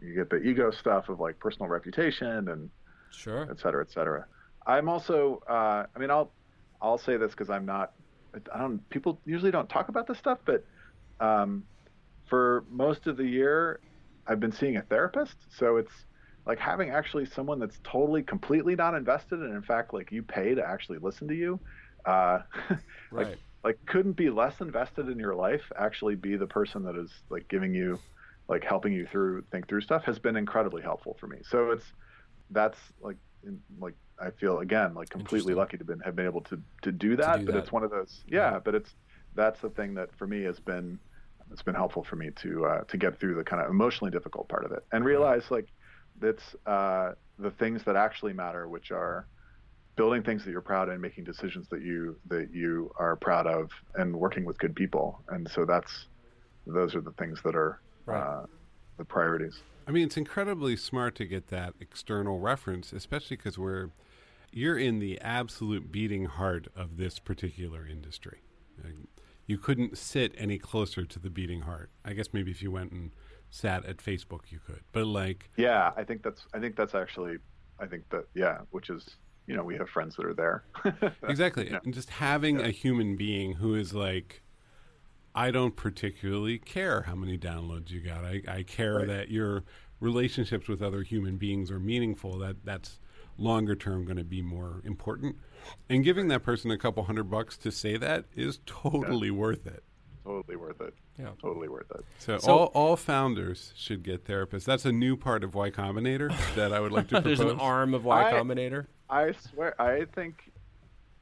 [0.00, 2.70] you get the ego stuff of like personal reputation and
[3.10, 3.46] Sure.
[3.50, 4.26] et cetera, et cetera.
[4.66, 6.32] I'm also, uh, I mean, I'll,
[6.82, 7.92] I'll say this because I'm not,
[8.52, 10.64] I don't, people usually don't talk about this stuff, but
[11.20, 11.64] um,
[12.28, 13.78] for most of the year,
[14.26, 15.36] I've been seeing a therapist.
[15.56, 15.92] So it's
[16.46, 20.54] like having actually someone that's totally, completely not invested, and in fact, like you pay
[20.54, 21.60] to actually listen to you.
[22.04, 22.40] Uh,
[23.16, 23.38] like, Right.
[23.64, 25.62] like couldn't be less invested in your life.
[25.76, 28.02] Actually, be the person that is like giving you,
[28.48, 31.38] like helping you through think through stuff has been incredibly helpful for me.
[31.44, 31.86] So it's
[32.50, 36.42] that's like in, like I feel again like completely lucky to been, have been able
[36.44, 37.44] to to do that.
[37.44, 37.56] do but that.
[37.56, 38.94] it's one of those yeah, But it's
[39.34, 41.00] that's the thing that for me has been
[41.50, 44.48] it's been helpful for me to uh, to get through the kind of emotionally difficult
[44.48, 45.68] part of it and realize like
[46.20, 49.26] that's uh, the things that actually matter, which are
[49.96, 53.46] building things that you're proud of and making decisions that you that you are proud
[53.46, 55.22] of and working with good people.
[55.28, 56.06] And so that's
[56.66, 58.20] those are the things that are Right.
[58.20, 58.46] uh,
[58.98, 59.62] the priorities.
[59.86, 63.90] I mean, it's incredibly smart to get that external reference, especially because we're
[64.52, 68.40] you're in the absolute beating heart of this particular industry.
[69.46, 71.90] You couldn't sit any closer to the beating heart.
[72.04, 73.10] I guess maybe if you went and
[73.54, 74.80] sat at Facebook, you could.
[74.90, 77.36] But like, Yeah, I think that's I think that's actually
[77.78, 79.06] I think that yeah, which is
[79.46, 80.64] you know we have friends that are there.
[81.28, 81.78] exactly, Yeah.
[81.84, 84.42] and just having a human being who is like,
[85.36, 88.24] I don't particularly care how many downloads you got.
[88.24, 89.06] I, I care Right.
[89.06, 89.62] that your
[90.00, 92.38] relationships with other human beings are meaningful.
[92.38, 92.98] That that's
[93.38, 95.36] longer term going to be more important.
[95.88, 99.84] And giving that person a couple hundred bucks to say that is totally worth it.
[100.24, 100.94] Totally worth it.
[101.18, 101.30] Yeah.
[101.40, 102.04] Totally worth it.
[102.18, 104.64] So, So- all, all founders should get therapists.
[104.64, 107.38] That's a new part of Y Combinator that I would like to propose.
[107.38, 108.86] There's an arm of Y I- Combinator.
[109.10, 110.50] I swear I think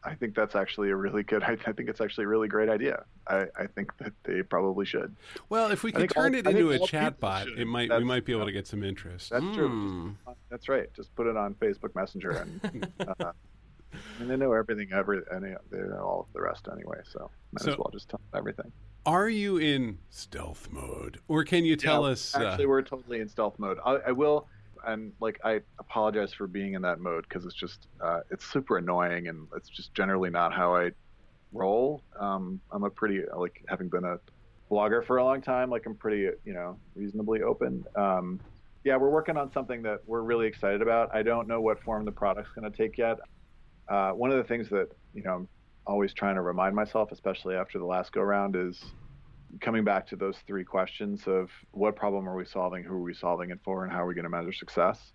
[0.05, 2.69] I think that's actually a really good I, I think it's actually a really great
[2.69, 3.05] idea.
[3.29, 5.15] I, I think that they probably should.
[5.49, 7.59] Well, if we I could think all- turn it into a all chat bot, should.
[7.59, 9.31] it might we might be able to get some interest.
[9.31, 9.69] That's true.
[9.69, 10.11] Hmm.
[10.49, 10.93] That's right.
[10.95, 12.31] Just put it on Facebook Messenger
[12.63, 12.89] and
[13.21, 13.33] uh,
[14.21, 17.63] and they know everything every any they know all of the rest anyway, so might
[17.63, 18.73] So- as well just tell them everything.
[19.05, 22.37] Are you in stealth mode, or can you tell Yeah, us?
[22.37, 23.79] uh, Actually, we're totally in stealth mode.
[23.85, 24.47] I, I will,
[24.87, 28.79] and like I apologize for being in that mode because it's just uh, it's super
[28.79, 30.93] annoying and it's just generally not how I
[31.53, 32.03] roll.
[32.19, 34.19] Um, I'm a pretty like having been a
[34.71, 35.69] blogger for a long time.
[35.69, 37.85] Like I'm pretty you know reasonably open.
[37.97, 38.39] Um,
[38.85, 41.13] yeah, we're working on something that we're really excited about.
[41.13, 43.19] I don't know what form the product's going to take yet.
[43.89, 45.49] Uh, one of the things that you know I'm
[45.87, 48.83] always trying to remind myself, especially after the last go round, is
[49.61, 53.15] coming back to those three questions of what problem are we solving, who are we
[53.15, 55.13] solving it for, and how are we going to measure success.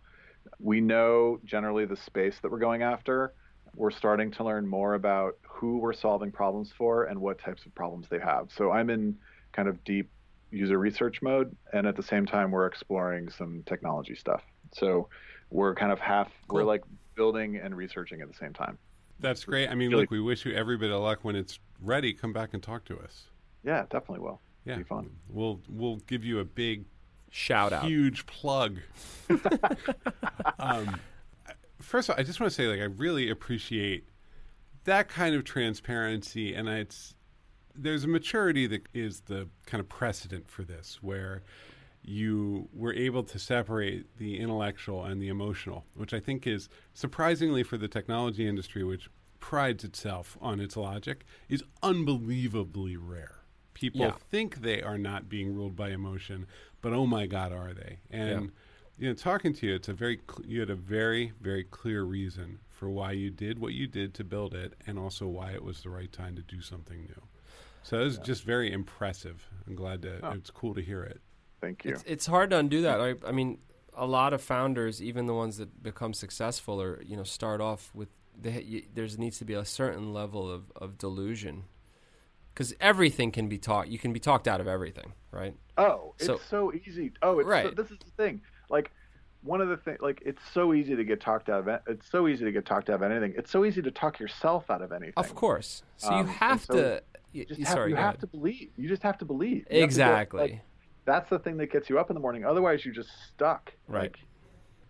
[0.60, 3.34] We know generally the space that we're going after.
[3.76, 7.76] We're starting to learn more about who we're solving problems for and what types of
[7.76, 8.50] problems they have.
[8.56, 9.18] So I'm in
[9.52, 10.10] kind of deep
[10.52, 14.42] user research mode, and at the same time, we're exploring some technology stuff.
[14.74, 15.10] So
[15.50, 16.84] we're kind of half, we're like
[17.18, 18.78] building and researching at the same time.
[19.20, 19.68] that's great.
[19.70, 22.14] I mean, really- look, we wish you every bit of luck when it's ready.
[22.14, 23.26] Come back and talk to us.
[23.64, 24.40] Yeah, definitely will.
[24.64, 25.10] Yeah, Be fun.
[25.30, 26.86] We'll we'll give you a big
[27.32, 27.86] Shout out.
[27.86, 28.80] huge plug.
[30.60, 31.00] um,
[31.82, 34.08] first of all, I just want to say, like, I really appreciate
[34.86, 37.14] that kind of transparency, and it's
[37.76, 41.44] there's a maturity that is the kind of precedent for this, where
[42.08, 47.64] you were able to separate the intellectual and the emotional, which I think is surprisingly
[47.64, 49.10] for the technology industry, which
[49.42, 53.40] prides itself on its logic, is unbelievably rare.
[53.74, 54.12] People Yeah.
[54.12, 56.48] think they are not being ruled by emotion,
[56.82, 58.00] but oh my God, are they?
[58.10, 58.50] And Yeah.
[59.00, 62.04] you know, talking to you, it's a very cl- you had a very very clear
[62.04, 65.64] reason for why you did what you did to build it, and also why it
[65.64, 67.22] was the right time to do something new.
[67.84, 69.48] So it was just very impressive.
[69.68, 70.26] I'm glad to.
[70.26, 70.32] Oh.
[70.32, 71.22] It's cool to hear it.
[71.62, 71.92] Thank you.
[71.94, 73.00] It's it's hard to undo that.
[73.02, 73.60] I, I mean,
[73.96, 77.90] a lot of founders, even the ones that become successful, or you know, start off
[77.94, 81.64] with they, you, there's needs to be a certain level of, of delusion,
[82.54, 83.88] because everything can be taught.
[83.88, 85.56] You can be talked out of everything, right?
[85.78, 87.12] Oh, it's So- so, easy.
[87.22, 87.76] Oh, it's so, Right.
[87.76, 88.42] this is the thing.
[88.70, 88.92] Like
[89.42, 91.68] one of the things, like it's so easy to get talked out of.
[91.68, 93.34] it- It's so easy to get talked out of anything.
[93.38, 95.14] It's so easy to talk yourself out of anything.
[95.18, 95.82] Of course.
[95.98, 97.04] So Um, you have so to.
[97.34, 98.70] You y- just y- have, sorry, you have to believe.
[98.78, 99.58] You just have to believe.
[99.58, 100.40] You have to exactly.
[100.42, 100.62] like,
[101.08, 102.46] that's the thing that gets you up in the morning.
[102.46, 103.74] Otherwise, you're just stuck.
[103.88, 104.04] Right.
[104.04, 104.18] Like,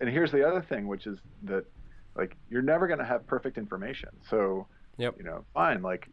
[0.01, 1.63] and here's the other thing, which is that,
[2.15, 4.09] like, you're never going to have perfect information.
[4.29, 5.15] So, Yep.
[5.19, 5.83] you know, fine.
[5.83, 6.09] Like,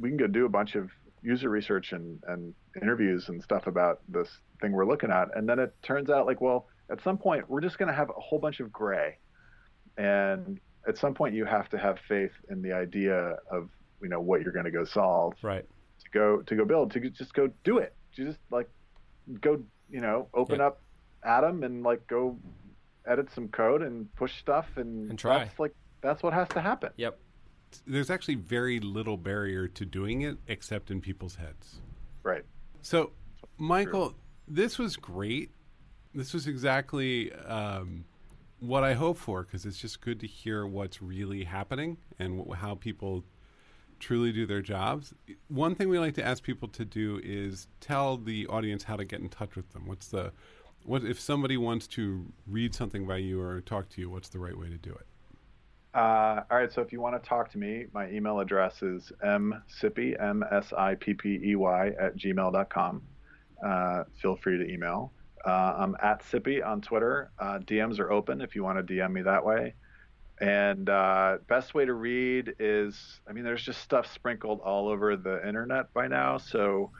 [0.00, 0.88] we can go do a bunch of
[1.22, 4.28] user research and, and interviews and stuff about this
[4.60, 5.28] thing we're looking at.
[5.36, 8.10] And then it turns out, like, well, at some point, we're just going to have
[8.10, 9.18] a whole bunch of gray.
[9.96, 13.68] And at some point, you have to have faith in the idea of,
[14.00, 15.64] you know, what you're going to go solve right.
[16.04, 18.68] to go to go build to just go do it to just like
[19.40, 20.66] go you know open Yeah.
[20.68, 20.80] up
[21.24, 22.38] Atom and like go
[23.06, 25.38] edit some code and push stuff and, And try.
[25.44, 27.18] that's like that's what has to happen Yep.
[27.86, 31.80] There's actually very little barrier to doing it, except in people's heads.
[32.22, 32.44] right
[32.80, 33.12] So,
[33.58, 34.14] Michael,
[34.46, 35.50] this was great.
[36.14, 38.04] This was exactly um,
[38.60, 42.54] what I hope for because it's just good to hear what's really happening and wh-
[42.56, 43.24] how people
[43.98, 45.14] truly do their jobs.
[45.48, 49.04] One thing we like to ask people to do is tell the audience how to
[49.04, 49.86] get in touch with them.
[49.86, 50.32] What's the
[50.84, 54.08] what if somebody wants to read something by you or talk to you?
[54.08, 55.06] What's the right way to do it?
[55.94, 59.10] uh, all right so if you want to talk to me my email address is
[59.24, 63.02] msippey m-s-i-p-p-e-y at gmail.com
[63.64, 65.12] uh, feel free to email
[65.46, 69.12] uh, i'm at sippey on twitter uh, dms are open if you want to dm
[69.12, 69.74] me that way
[70.40, 75.16] And uh, best way to read is, I mean, there's just stuff sprinkled all over
[75.16, 76.92] the internet by now, so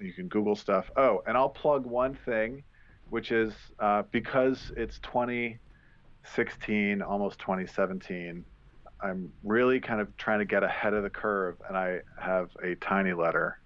[0.00, 0.88] you can Google stuff.
[0.96, 2.62] Oh, and I'll plug one thing,
[3.10, 8.44] which is uh, because it's 2016, almost 2017.
[9.00, 12.76] I'm really kind of trying to get ahead of the curve, and I have a
[12.76, 13.58] tiny letter.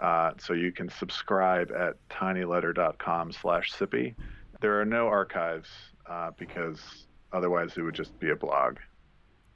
[0.00, 4.14] Uh, so you can subscribe at tinyletter.com slash sippey.
[4.60, 5.68] There are no archives
[6.08, 8.78] uh, because otherwise it would just be a blog.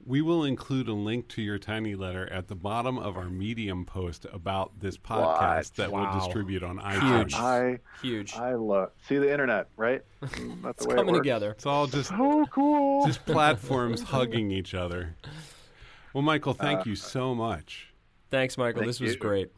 [0.07, 3.85] We will include a link to your tiny letter at the bottom of our Medium
[3.85, 5.73] post about this podcast What?
[5.77, 6.11] that Wow.
[6.13, 7.33] we'll distribute on Huge.
[7.33, 7.33] iTunes.
[7.33, 8.35] I Huge.
[8.35, 10.03] I love see the internet, right?
[10.21, 11.51] That's it's the way coming it together.
[11.51, 13.05] It's all just So cool.
[13.07, 15.15] just platforms hugging each other.
[16.13, 17.91] Well, Michael, thank Uh, you so much.
[18.29, 18.81] Thanks, Michael.
[18.81, 19.19] Thank this was you.
[19.19, 19.51] great.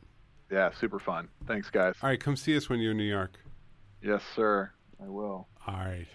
[0.49, 1.27] Yeah, super fun.
[1.45, 1.95] Thanks, guys.
[2.01, 3.37] All right, come see us when you're in New York.
[4.01, 4.71] Yes, sir.
[5.03, 5.47] I will.
[5.67, 6.07] All right.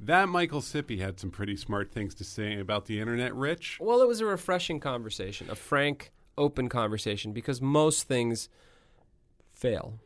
[0.00, 3.78] That Michael Sippey had some pretty smart things to say about the internet, Rich.
[3.80, 8.48] Well, it was a refreshing conversation, a frank, open conversation, because most things
[9.54, 10.00] fail.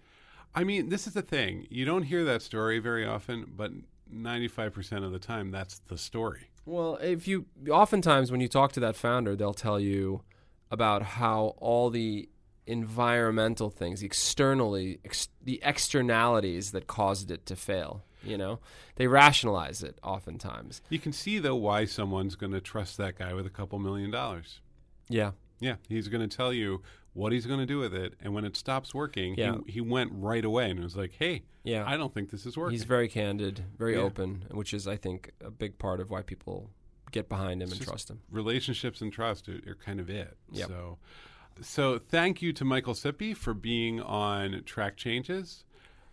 [0.54, 1.66] I mean, this is the thing.
[1.70, 3.72] You don't hear that story very often, but
[4.12, 6.50] 95% of the time, that's the story.
[6.64, 10.22] Well, if you oftentimes when you talk to that founder, they'll tell you
[10.70, 12.28] about how all the
[12.66, 18.04] environmental things, externally, ex- the externalities that caused it to fail.
[18.24, 18.58] You know,
[18.96, 20.82] they rationalize it oftentimes.
[20.88, 24.10] You can see, though, why someone's going to trust that guy with a couple million
[24.10, 24.60] dollars.
[25.08, 26.82] Yeah, Yeah, he's going to tell you
[27.14, 28.14] what he's going to do with it.
[28.20, 29.56] And when it stops working, Yeah.
[29.66, 31.84] he, he went right away and was like, hey, yeah.
[31.86, 32.72] I don't think this is working.
[32.72, 34.02] He's very candid, very Yeah.
[34.02, 36.70] open, which is, I think, a big part of why people
[37.10, 38.20] get behind him It's and trust him.
[38.30, 40.36] relationships and trust are, are kind of it.
[40.52, 40.68] Yep.
[40.68, 40.98] So,
[41.60, 45.64] so thank you to Michael Sippey for being on Track Changes.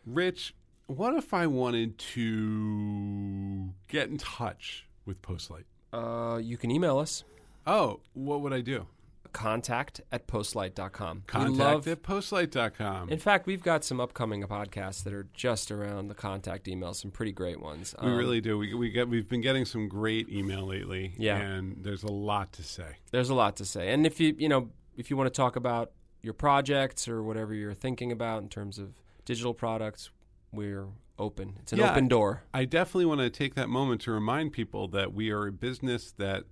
[0.05, 0.55] Rich,
[0.87, 5.63] what if I wanted to get in touch with Postlight?
[5.93, 7.23] Uh, you can email us
[7.67, 8.87] Oh, what would I do?
[9.33, 11.23] contact at postlight.com.
[11.27, 13.09] Contact we love, at postlight.com.
[13.09, 17.11] In fact, we've got some upcoming podcasts that are just around the contact email, some
[17.11, 17.93] pretty great ones.
[18.01, 18.57] we Um, really do.
[18.57, 21.15] We, we get, we've been getting some great email lately.
[21.17, 21.35] Yeah.
[21.35, 22.95] And there's a lot to say.
[23.11, 23.91] There's a lot to say.
[23.91, 27.53] And if you, you know, if you want to talk about your projects or whatever
[27.53, 28.93] you're thinking about in terms of
[29.25, 30.11] digital products,
[30.55, 30.87] we're
[31.17, 31.55] open.
[31.61, 31.91] It's an Yeah.
[31.91, 32.43] open door.
[32.53, 36.11] I definitely want to take that moment to remind people that we are a business
[36.13, 36.45] that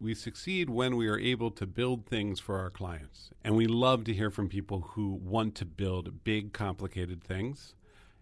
[0.00, 3.30] we succeed when we are able to build things for our clients.
[3.44, 7.74] And we love to hear from people who want to build big, complicated things.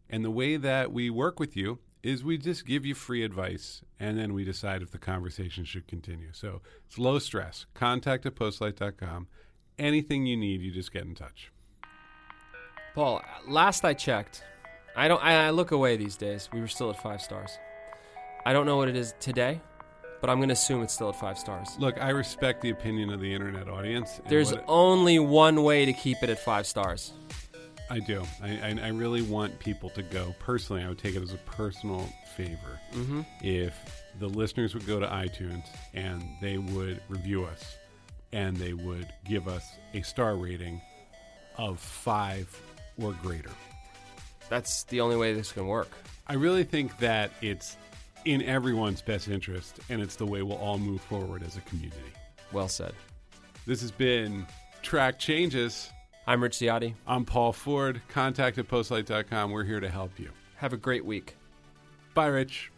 [0.09, 3.83] And the way that we work with you is we just give you free advice
[3.99, 6.31] and then we decide if the conversation should continue.
[6.33, 7.67] So it's low stress.
[7.75, 9.29] Contact at postlight.com.
[9.79, 11.51] Anything you need, you just get in touch.
[12.95, 14.43] Paul, last I checked,
[15.01, 15.23] I don't.
[15.23, 16.49] I, I look away these days.
[16.53, 17.51] We were still at five stars.
[18.45, 19.61] I don't know what it is today,
[20.21, 21.69] but I'm going to assume it's still at five stars.
[21.79, 24.19] Look, I respect the opinion of the internet audience.
[24.19, 27.13] and There's what- only one way to keep it at five stars.
[27.91, 28.23] I do.
[28.43, 30.35] I, I, I really want people to go.
[30.39, 33.23] Personally, I would take it as a personal favor Mm-hmm.
[33.43, 33.75] if
[34.21, 37.77] the listeners would go to iTunes and they would review us
[38.33, 40.81] and they would give us a star rating
[41.57, 42.49] of five
[43.01, 43.51] or greater.
[44.51, 45.89] That's the only way this can work.
[46.27, 47.79] I really think that it's
[48.27, 52.13] in everyone's best interest and it's the way we'll all move forward as a community.
[52.53, 52.93] Well said.
[53.67, 54.47] This has been
[54.83, 55.89] Track Changes.
[56.27, 56.95] I'm Rich Ziade.
[57.07, 58.03] I'm Paul Ford.
[58.09, 59.51] Contact at postlight.com.
[59.51, 60.31] We're here to help you.
[60.57, 61.37] Have a great week.
[62.15, 62.71] Bye, Rich.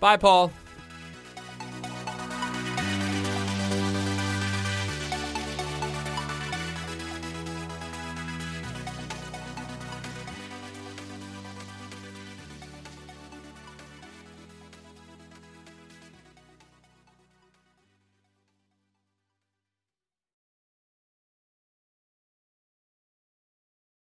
[0.00, 0.50] Bye, Paul.